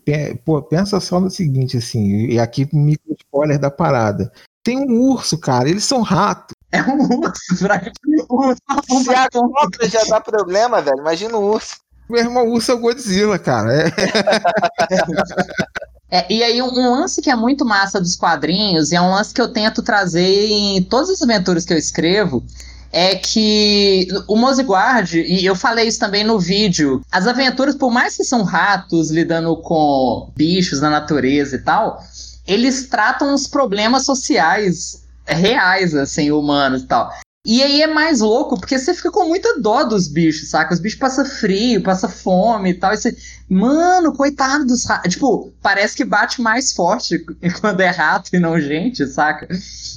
[0.44, 4.32] pô, pensa só no seguinte, assim, e aqui micro spoiler da parada.
[4.64, 6.54] Tem um urso, cara, eles são ratos.
[6.70, 7.40] É um urso,
[8.30, 8.60] urso,
[9.04, 11.76] Se a cobra já dá problema, velho, imagina o urso.
[12.08, 13.88] Meu irmão, o urso é o Godzilla, cara.
[13.88, 13.90] É.
[16.14, 19.12] É, e aí, um, um, lance que é muito massa dos quadrinhos, e é um
[19.12, 22.44] lance que eu tento trazer em todas as aventuras que eu escrevo,
[22.92, 28.14] é que o Moziguard, e eu falei isso também no vídeo, as aventuras, por mais
[28.14, 32.04] que são ratos lidando com bichos na natureza e tal,
[32.46, 37.10] eles tratam os problemas sociais reais, assim, humanos e tal.
[37.44, 40.72] E aí é mais louco, porque você fica com muita dó dos bichos, saca?
[40.72, 42.92] Os bichos passam frio, passam fome e tal.
[42.92, 43.16] E você,
[43.48, 45.12] mano, coitado dos ratos.
[45.12, 47.18] Tipo, parece que bate mais forte
[47.60, 49.48] quando é rato e não gente, saca?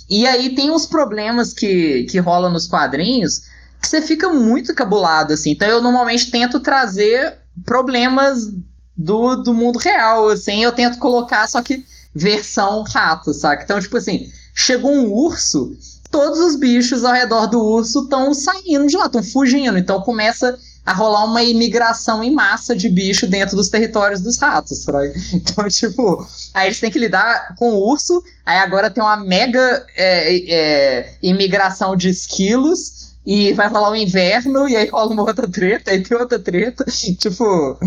[0.10, 3.44] E aí tem uns problemas que, que rolam nos quadrinhos
[3.80, 5.52] que você fica muito cabulado, assim.
[5.52, 8.52] Então eu normalmente tento trazer problemas
[8.98, 10.64] do, do mundo real, assim.
[10.64, 13.64] Eu tento colocar, só que versão rato, saca?
[13.64, 15.78] Então, tipo assim, chegou um urso
[16.16, 19.78] todos os bichos ao redor do urso estão saindo de lá, estão fugindo.
[19.78, 24.86] Então começa a rolar uma imigração em massa de bicho dentro dos territórios dos ratos.
[25.34, 29.86] Então, tipo, aí eles têm que lidar com o urso, aí agora tem uma mega
[29.98, 35.50] é, é, imigração de esquilos, e vai rolar o inverno, e aí rola uma outra
[35.50, 36.86] treta, aí tem outra treta.
[37.20, 37.78] tipo.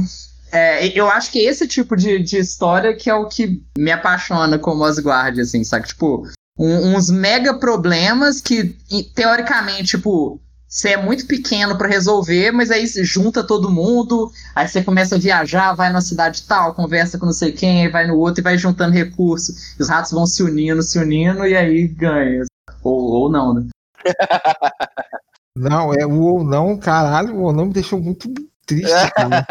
[0.52, 4.58] É, eu acho que esse tipo de, de história que é o que me apaixona
[4.58, 5.86] como Asgard, assim, sabe?
[5.86, 6.26] Tipo,
[6.58, 8.76] um, uns mega problemas que,
[9.14, 14.68] teoricamente, tipo, você é muito pequeno para resolver, mas aí você junta todo mundo, aí
[14.68, 18.18] você começa a viajar, vai na cidade tal, conversa com não sei quem, vai no
[18.18, 19.74] outro e vai juntando recursos.
[19.78, 22.44] os ratos vão se unindo, se unindo, e aí ganha.
[22.82, 23.66] Ou, ou não, né?
[25.56, 28.32] Não, é o ou não, caralho, o ou não me deixou muito
[28.68, 29.46] triste, cara.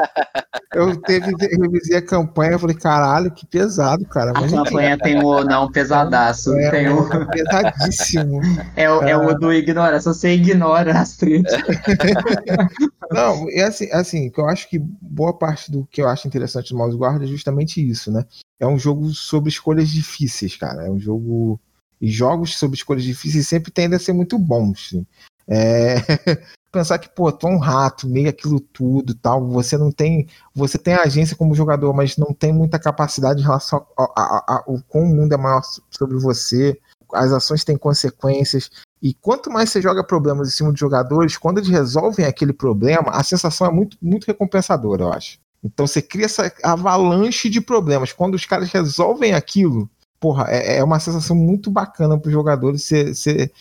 [0.74, 4.32] Eu teve, revisei a campanha, falei, caralho, que pesado, cara.
[4.34, 6.54] Mas a campanha é, tem o não pesadaço.
[6.54, 7.12] É, tem o...
[7.12, 8.40] É pesadíssimo.
[8.76, 11.54] É o, é o do ignora, só você ignora as tretas.
[13.12, 16.70] não, é assim, assim, que eu acho que boa parte do que eu acho interessante
[16.70, 18.24] do Mouse Guard é justamente isso, né?
[18.60, 20.86] É um jogo sobre escolhas difíceis, cara.
[20.86, 21.60] É um jogo.
[22.00, 24.88] E jogos sobre escolhas difíceis sempre tendem a ser muito bons.
[24.88, 25.06] Assim.
[25.48, 25.96] É...
[26.72, 30.78] pensar que, pô, tu é um rato, meio aquilo tudo tal, você não tem, você
[30.78, 35.34] tem agência como jogador, mas não tem muita capacidade em relação ao quão o mundo
[35.34, 36.80] é maior sobre você,
[37.14, 38.70] as ações têm consequências,
[39.02, 43.12] E quanto mais você joga problemas em cima de jogadores, quando eles resolvem aquele problema,
[43.12, 45.40] a sensação é muito, muito recompensadora, eu acho.
[45.64, 48.12] Então você cria essa avalanche de problemas.
[48.12, 49.90] Quando os caras resolvem aquilo,
[50.20, 53.52] porra, é, é uma sensação muito bacana para os jogadores você,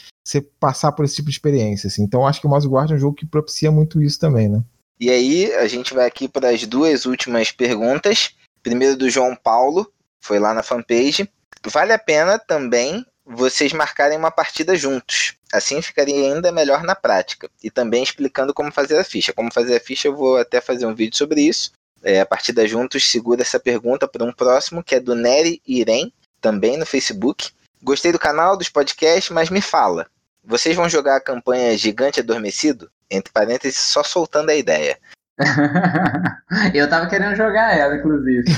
[0.58, 1.88] passar por esse tipo de experiência.
[1.88, 2.02] Assim.
[2.02, 4.62] Então acho que o Mouse Guard é um jogo que propicia muito isso também, né?
[4.98, 8.30] E aí, a gente vai aqui para as duas últimas perguntas.
[8.62, 11.28] Primeiro do João Paulo, foi lá na fanpage.
[11.66, 15.34] Vale a pena também vocês marcarem uma partida juntos.
[15.52, 17.50] Assim ficaria ainda melhor na prática.
[17.62, 19.32] E também explicando como fazer a ficha.
[19.32, 21.72] Como fazer a ficha, eu vou até fazer um vídeo sobre isso.
[22.02, 26.12] É, a partida juntos segura essa pergunta para um próximo, que é do Nery Irem,
[26.46, 27.50] também no Facebook.
[27.82, 30.06] Gostei do canal, dos podcasts, mas me fala.
[30.44, 32.88] Vocês vão jogar a campanha Gigante Adormecido?
[33.10, 34.96] Entre parênteses, só soltando a ideia.
[36.72, 38.44] eu tava querendo jogar ela, inclusive.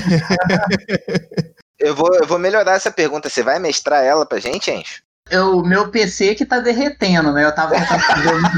[1.79, 3.29] Eu vou, eu vou melhorar essa pergunta.
[3.29, 5.01] Você vai mestrar ela pra gente, Encho?
[5.31, 7.45] O meu PC que tá derretendo, né?
[7.45, 8.51] Eu tava tentando fazer uma...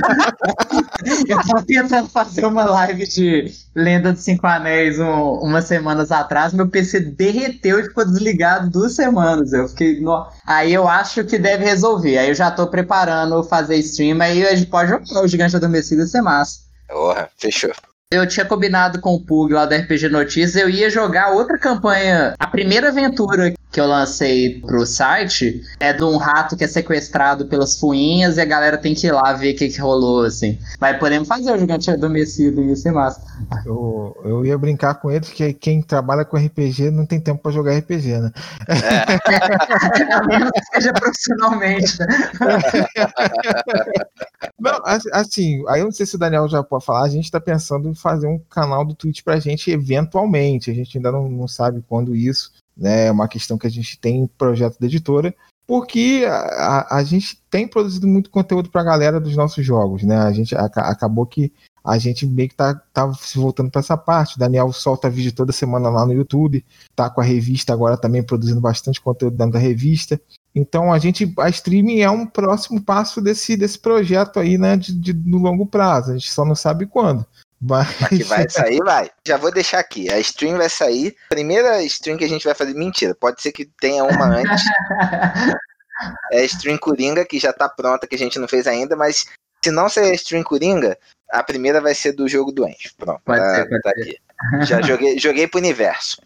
[1.28, 6.53] eu tava tentando fazer uma live de Lenda dos Cinco Anéis um, umas semanas atrás.
[6.53, 9.51] Meu PC derreteu e ficou desligado duas semanas.
[9.51, 9.99] Eu fiquei.
[9.99, 10.28] No...
[10.45, 12.17] Aí eu acho que deve resolver.
[12.17, 14.22] Aí eu já tô preparando fazer stream.
[14.22, 16.61] Aí a gente pode jogar o Gigante Adormecido e ser massa.
[16.88, 17.72] Porra, fechou
[18.12, 22.36] eu tinha combinado com o Pug lá da RPG Notícias, eu ia jogar outra campanha.
[22.38, 27.45] A primeira aventura que eu lancei pro site é de um rato que é sequestrado
[27.45, 30.59] pelas fuinhas e a galera tem que ir lá ver o que, que rolou, assim.
[30.78, 33.22] Mas podemos fazer o gigante adormecido e isso é massa.
[33.66, 37.53] Eu, eu ia brincar com eles que quem trabalha com RPG não tem tempo para
[37.53, 38.32] jogar RPG, né?
[38.68, 40.12] É.
[40.14, 41.97] A menos que seja profissionalmente.
[41.97, 42.07] Né?
[44.60, 44.80] Não,
[45.14, 47.88] assim, aí eu não sei se o Daniel já pode falar, a gente está pensando
[47.89, 50.72] em fazer um canal do Twitch pra gente eventualmente.
[50.72, 53.08] A gente ainda não, não sabe quando isso, né?
[53.08, 55.36] É uma questão que a gente tem projeto da editora,
[55.68, 60.18] porque a, a, a gente tem produzido muito conteúdo pra galera dos nossos jogos, né?
[60.18, 61.52] A gente a, acabou que
[61.84, 64.36] a gente meio que tá, tá se voltando para essa parte.
[64.36, 66.64] O Daniel solta vídeo toda semana lá no YouTube,
[66.96, 70.20] tá com a revista agora também produzindo bastante conteúdo dentro da revista.
[70.54, 74.93] Então a gente, a streaming é um próximo passo desse, desse projeto aí, né, de,
[74.93, 76.12] de, no longo prazo.
[76.12, 77.26] A gente só não sabe quando.
[77.62, 77.88] Mas...
[78.10, 79.10] Que vai sair, vai.
[79.26, 80.12] Já vou deixar aqui.
[80.12, 81.16] A stream vai sair.
[81.30, 82.74] Primeira stream que a gente vai fazer.
[82.74, 84.64] Mentira, pode ser que tenha uma antes.
[86.34, 89.26] é a stream Coringa, que já tá pronta, que a gente não fez ainda, mas
[89.64, 90.97] se não ser a stream Coringa,
[91.32, 92.93] a primeira vai ser do jogo do Encho.
[92.97, 93.22] Pronto.
[93.24, 94.02] Pode tá, ser, pode tá ser.
[94.02, 94.66] aqui.
[94.66, 96.18] Já joguei, joguei pro universo.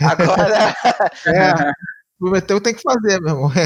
[0.00, 0.74] Agora.
[1.26, 1.93] É.
[2.18, 3.50] Prometeu tem que fazer, meu irmão.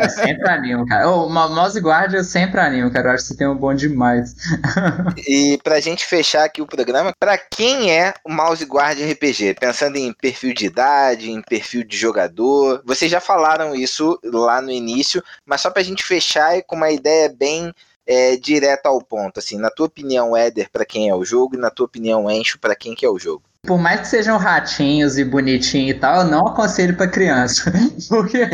[0.00, 1.08] É, sempre animo, cara.
[1.08, 3.08] O Mouse Guard eu sempre animo, cara.
[3.08, 4.34] Eu acho que você tem um bom demais.
[5.28, 9.54] E pra gente fechar aqui o programa, pra quem é o Mouse Guard RPG?
[9.54, 12.82] Pensando em perfil de idade, em perfil de jogador.
[12.84, 16.90] Vocês já falaram isso lá no início, mas só pra gente fechar e com uma
[16.90, 17.72] ideia bem
[18.06, 19.38] é, direta ao ponto.
[19.38, 22.58] Assim, na tua opinião, Éder, para quem é o jogo, e na tua opinião, Encho,
[22.58, 23.44] para quem que é o jogo?
[23.64, 27.72] Por mais que sejam ratinhos e bonitinhos e tal, eu não aconselho para criança.
[28.08, 28.50] Porque,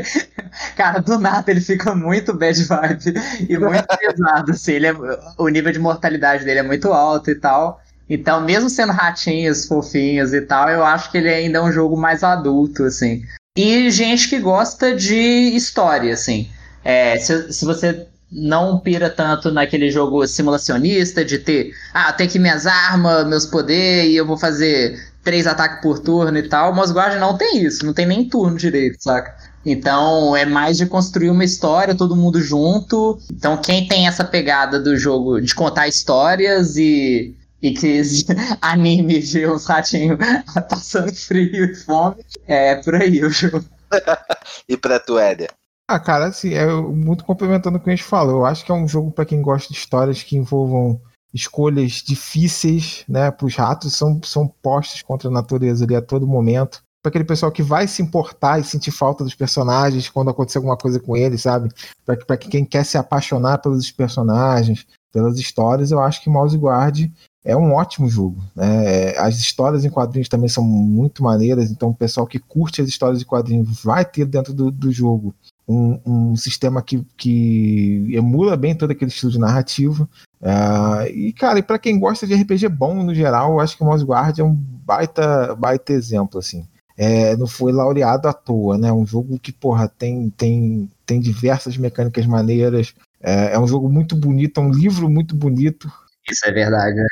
[0.77, 3.15] cara, do nada ele fica muito bad vibe
[3.49, 4.51] e muito pesado.
[4.51, 4.95] Assim, ele é,
[5.39, 7.81] o nível de mortalidade dele é muito alto e tal.
[8.11, 11.97] Então, mesmo sendo ratinhos, fofinhos e tal, eu acho que ele ainda é um jogo
[11.97, 13.23] mais adulto, assim.
[13.57, 16.51] E gente que gosta de história, assim.
[16.85, 22.39] É, se, se você não pira tanto naquele jogo simulacionista de ter, ah, tem aqui
[22.39, 26.73] minhas armas, meus poderes, e eu vou fazer três ataques por turno e tal.
[26.73, 29.35] O Mosguard não tem isso, não tem nem turno direito, saca?
[29.65, 33.19] Então é mais de construir uma história, todo mundo junto.
[33.33, 38.03] Então quem tem essa pegada do jogo de contar histórias e, e que
[38.61, 40.19] anime de os ratinhos
[40.69, 43.65] passando frio e fome, é por aí o jogo.
[44.69, 45.51] e pra tu, Éder?
[45.91, 48.41] Ah, cara, assim, é muito complementando o que a gente falou.
[48.41, 51.01] Eu acho que é um jogo para quem gosta de histórias que envolvam
[51.33, 53.31] escolhas difíceis, né?
[53.31, 56.83] Para os ratos são, são postos contra a natureza ali a todo momento.
[57.03, 60.77] Para aquele pessoal que vai se importar e sentir falta dos personagens quando acontecer alguma
[60.77, 61.71] coisa com eles, sabe?
[62.05, 67.11] Para quem quer se apaixonar pelos personagens, pelas histórias, eu acho que Mouse Guard
[67.43, 68.43] é um ótimo jogo.
[68.55, 69.17] Né?
[69.17, 73.21] As histórias em quadrinhos também são muito maneiras, então o pessoal que curte as histórias
[73.21, 75.35] de quadrinhos vai ter dentro do, do jogo
[75.69, 80.09] um, um sistema que, que emula bem todo aquele estilo de narrativa.
[80.41, 83.83] Uh, e, cara, e para quem gosta de RPG bom no geral, eu acho que
[83.83, 86.67] o Mouse Guard é um baita, baita exemplo, assim.
[86.97, 88.91] É, não foi laureado à toa, né?
[88.91, 92.95] Um jogo que, porra, tem, tem, tem diversas mecânicas maneiras.
[93.21, 95.93] É, é um jogo muito bonito, é um livro muito bonito.
[96.29, 96.97] Isso é verdade.
[96.97, 97.07] Né?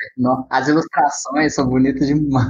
[0.49, 2.49] As ilustrações são bonitas demais.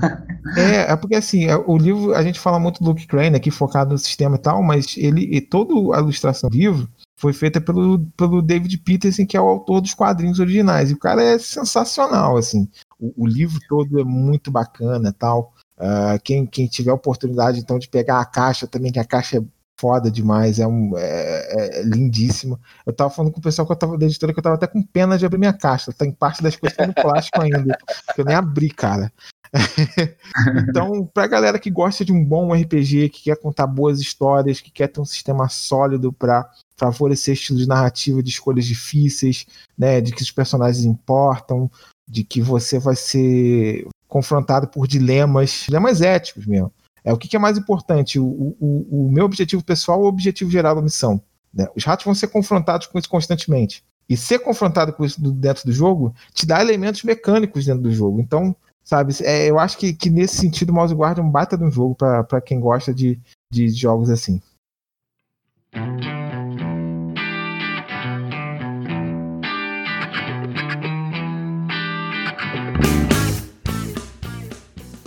[0.56, 3.50] É, é porque assim, é, o livro, a gente fala muito do Luke Crane aqui
[3.50, 6.88] focado no sistema e tal, mas ele, toda a ilustração do livro,
[7.18, 10.90] foi feita pelo, pelo David Peterson, que é o autor dos quadrinhos originais.
[10.90, 12.68] E o cara é sensacional, assim.
[13.00, 15.52] O, o livro todo é muito bacana tal.
[15.78, 19.44] Uh, quem, quem tiver oportunidade, então, de pegar a caixa também, que a caixa é
[19.78, 22.58] foda demais, é, um, é, é lindíssima.
[22.84, 24.66] Eu tava falando com o pessoal que eu tava da editora que eu tava até
[24.66, 25.92] com pena de abrir minha caixa.
[25.92, 27.76] Tem parte das coisas tá no plástico ainda,
[28.14, 29.12] que eu nem abri, cara.
[30.68, 34.70] então, pra galera que gosta de um bom RPG, que quer contar boas histórias, que
[34.70, 39.46] quer ter um sistema sólido para favorecer estilos de narrativa de escolhas difíceis,
[39.78, 41.70] né, de que os personagens importam,
[42.08, 46.72] de que você vai ser confrontado por dilemas, dilemas éticos mesmo.
[47.06, 50.08] É o que, que é mais importante, o, o, o, meu objetivo pessoal ou o
[50.08, 51.22] objetivo geral da missão.
[51.54, 51.68] Né?
[51.76, 53.84] Os ratos vão ser confrontados com isso constantemente.
[54.08, 58.20] E ser confrontado com isso dentro do jogo te dá elementos mecânicos dentro do jogo.
[58.20, 61.56] Então, sabe, é, eu acho que, que nesse sentido o Mouse Guard é um baita
[61.56, 63.20] de um jogo para quem gosta de,
[63.52, 64.42] de jogos assim.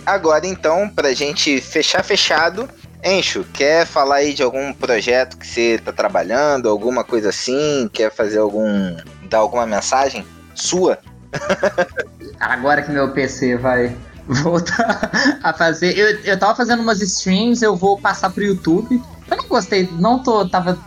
[0.04, 2.68] Agora então, pra gente fechar fechado,
[3.02, 7.88] Encho, quer falar aí de algum projeto que você tá trabalhando, alguma coisa assim?
[7.92, 8.96] Quer fazer algum.
[9.28, 10.24] dar alguma mensagem
[10.54, 10.98] sua?
[12.38, 13.96] Agora que meu PC vai
[14.26, 15.10] voltar
[15.42, 15.96] a fazer.
[15.96, 19.00] Eu, eu tava fazendo umas streams, eu vou passar pro YouTube.
[19.30, 20.78] Eu não gostei, não tô, tava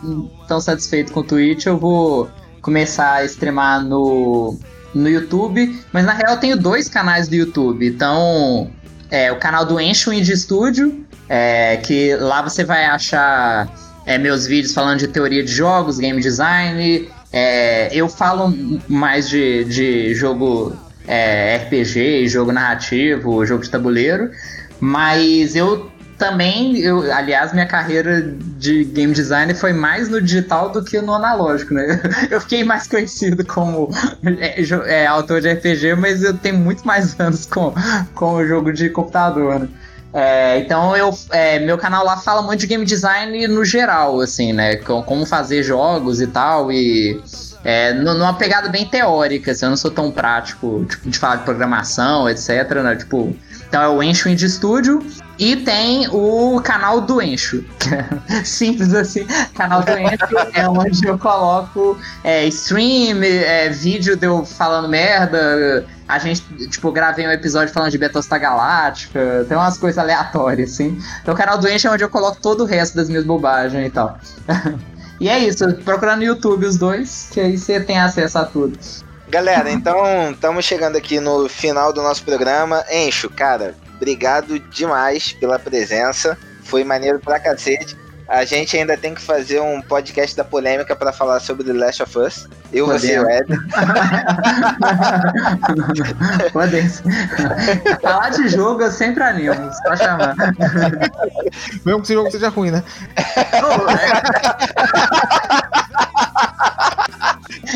[0.46, 4.56] tão satisfeito com o Twitch, eu vou começar a streamar no,
[4.94, 5.84] no YouTube.
[5.92, 8.70] Mas na real eu tenho dois canais do YouTube, então
[9.14, 13.72] é, o canal do Encho Indie Studio, é, que lá você vai achar
[14.04, 17.08] é, meus vídeos falando de teoria de jogos, game design.
[17.32, 18.52] É, eu falo
[18.88, 24.32] mais de, de jogo é, RPG, jogo narrativo, jogo de tabuleiro,
[24.80, 25.88] mas eu
[26.24, 28.22] também, eu, aliás, minha carreira
[28.56, 32.00] de game design foi mais no digital do que no analógico, né?
[32.30, 33.90] Eu fiquei mais conhecido como
[34.40, 37.74] é, é, autor de RPG, mas eu tenho muito mais anos com,
[38.14, 39.68] com o jogo de computador, né?
[40.14, 44.52] É, então eu, é, meu canal lá fala muito de game design no geral, assim,
[44.52, 44.76] né?
[44.76, 47.20] Como fazer jogos e tal, e
[47.64, 51.44] é, numa pegada bem teórica, assim, eu não sou tão prático, tipo, de falar de
[51.44, 52.48] programação, etc,
[52.82, 52.96] né?
[52.96, 53.36] Tipo,
[53.74, 55.04] então é o Encho Indie Studio.
[55.36, 57.64] E tem o canal do Encho.
[58.44, 59.26] Simples assim.
[59.52, 65.84] Canal do Encho é onde eu coloco é, stream, é, vídeo de eu falando merda.
[66.06, 69.44] A gente, tipo, gravei um episódio falando de Betosta Galáctica.
[69.48, 70.96] Tem umas coisas aleatórias, assim.
[71.20, 73.88] Então o canal do Encho é onde eu coloco todo o resto das minhas bobagens
[73.88, 74.16] e tal.
[75.18, 75.66] e é isso.
[75.84, 78.78] Procurando no YouTube os dois, que aí você tem acesso a tudo.
[79.28, 82.84] Galera, então estamos chegando aqui no final do nosso programa.
[82.90, 86.36] Encho, cara, obrigado demais pela presença.
[86.62, 87.96] Foi maneiro pra cacete.
[88.26, 92.02] A gente ainda tem que fazer um podcast da polêmica para falar sobre The Last
[92.02, 92.48] of Us.
[92.72, 93.02] Eu, Podemos.
[93.02, 93.44] você e o Ed.
[96.52, 97.02] Podemos.
[98.00, 100.34] falar de jogo eu sempre animo, só chamar.
[101.84, 102.82] Mesmo que esse jogo seja ruim, né?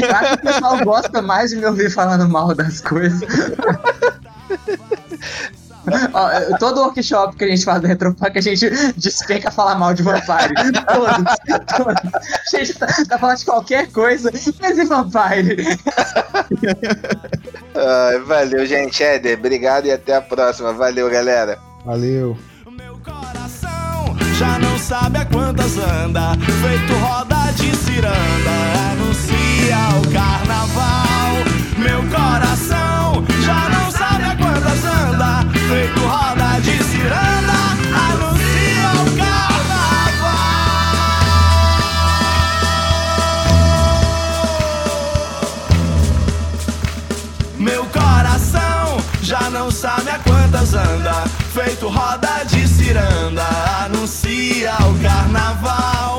[0.02, 3.22] Eu acho que o pessoal gosta mais de me ouvir falando mal das coisas.
[6.12, 10.02] Ó, todo workshop que a gente faz do Retropunk, a gente despenca falar mal de
[10.02, 10.54] Vampire.
[10.86, 11.16] Todos,
[11.76, 11.94] todos.
[12.14, 14.30] A gente tá, tá falando de qualquer coisa,
[14.60, 15.78] mas e Vampire?
[17.74, 19.02] ah, valeu, gente.
[19.02, 20.72] Éder, obrigado e até a próxima.
[20.72, 21.58] Valeu, galera.
[21.84, 22.36] Valeu.
[22.70, 29.37] Meu coração já não sabe a quantas anda, feito roda de ciranda, anuncia
[29.76, 31.44] o carnaval.
[31.76, 37.52] Meu coração já não sabe a quantas anda, feito roda de ciranda,
[38.08, 40.38] anuncia o carnaval.
[47.58, 53.46] Meu coração já não sabe a quantas anda, feito roda de ciranda,
[53.84, 56.17] anuncia o carnaval.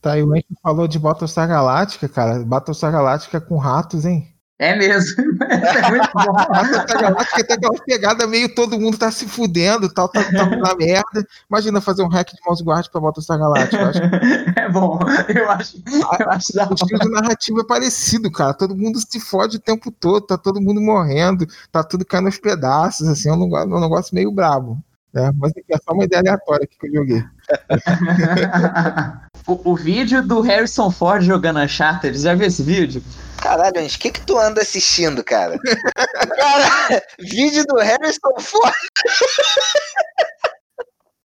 [0.00, 2.42] Tá, e o Encho falou de Battlestar Galáctica, cara.
[2.42, 4.26] Battlestar Galáctica com ratos, hein?
[4.58, 5.22] É mesmo.
[5.44, 6.32] é muito bom.
[6.32, 10.74] Battlestar Galáctica tem aquela pegada meio todo mundo tá se fudendo, tal, tá, tá na
[10.74, 11.26] merda.
[11.50, 13.88] Imagina fazer um hack de mouse guard pra Battlestar Galáctica.
[13.88, 14.00] Acho
[14.58, 14.98] É bom.
[15.34, 18.54] Eu acho, eu acho da o estilo de narrativa é parecido, cara.
[18.54, 22.38] Todo mundo se fode o tempo todo, tá todo mundo morrendo, tá tudo caindo aos
[22.38, 24.78] pedaços, assim, é um negócio, um negócio meio brabo.
[25.12, 25.30] Né?
[25.36, 27.24] Mas é só uma ideia aleatória que eu joguei.
[29.46, 33.02] o, o vídeo do Harrison Ford jogando Uncharted, já viu esse vídeo?
[33.40, 35.58] Caralho, Anjo, o que que tu anda assistindo, cara?
[36.36, 38.74] cara, vídeo do Harrison Ford.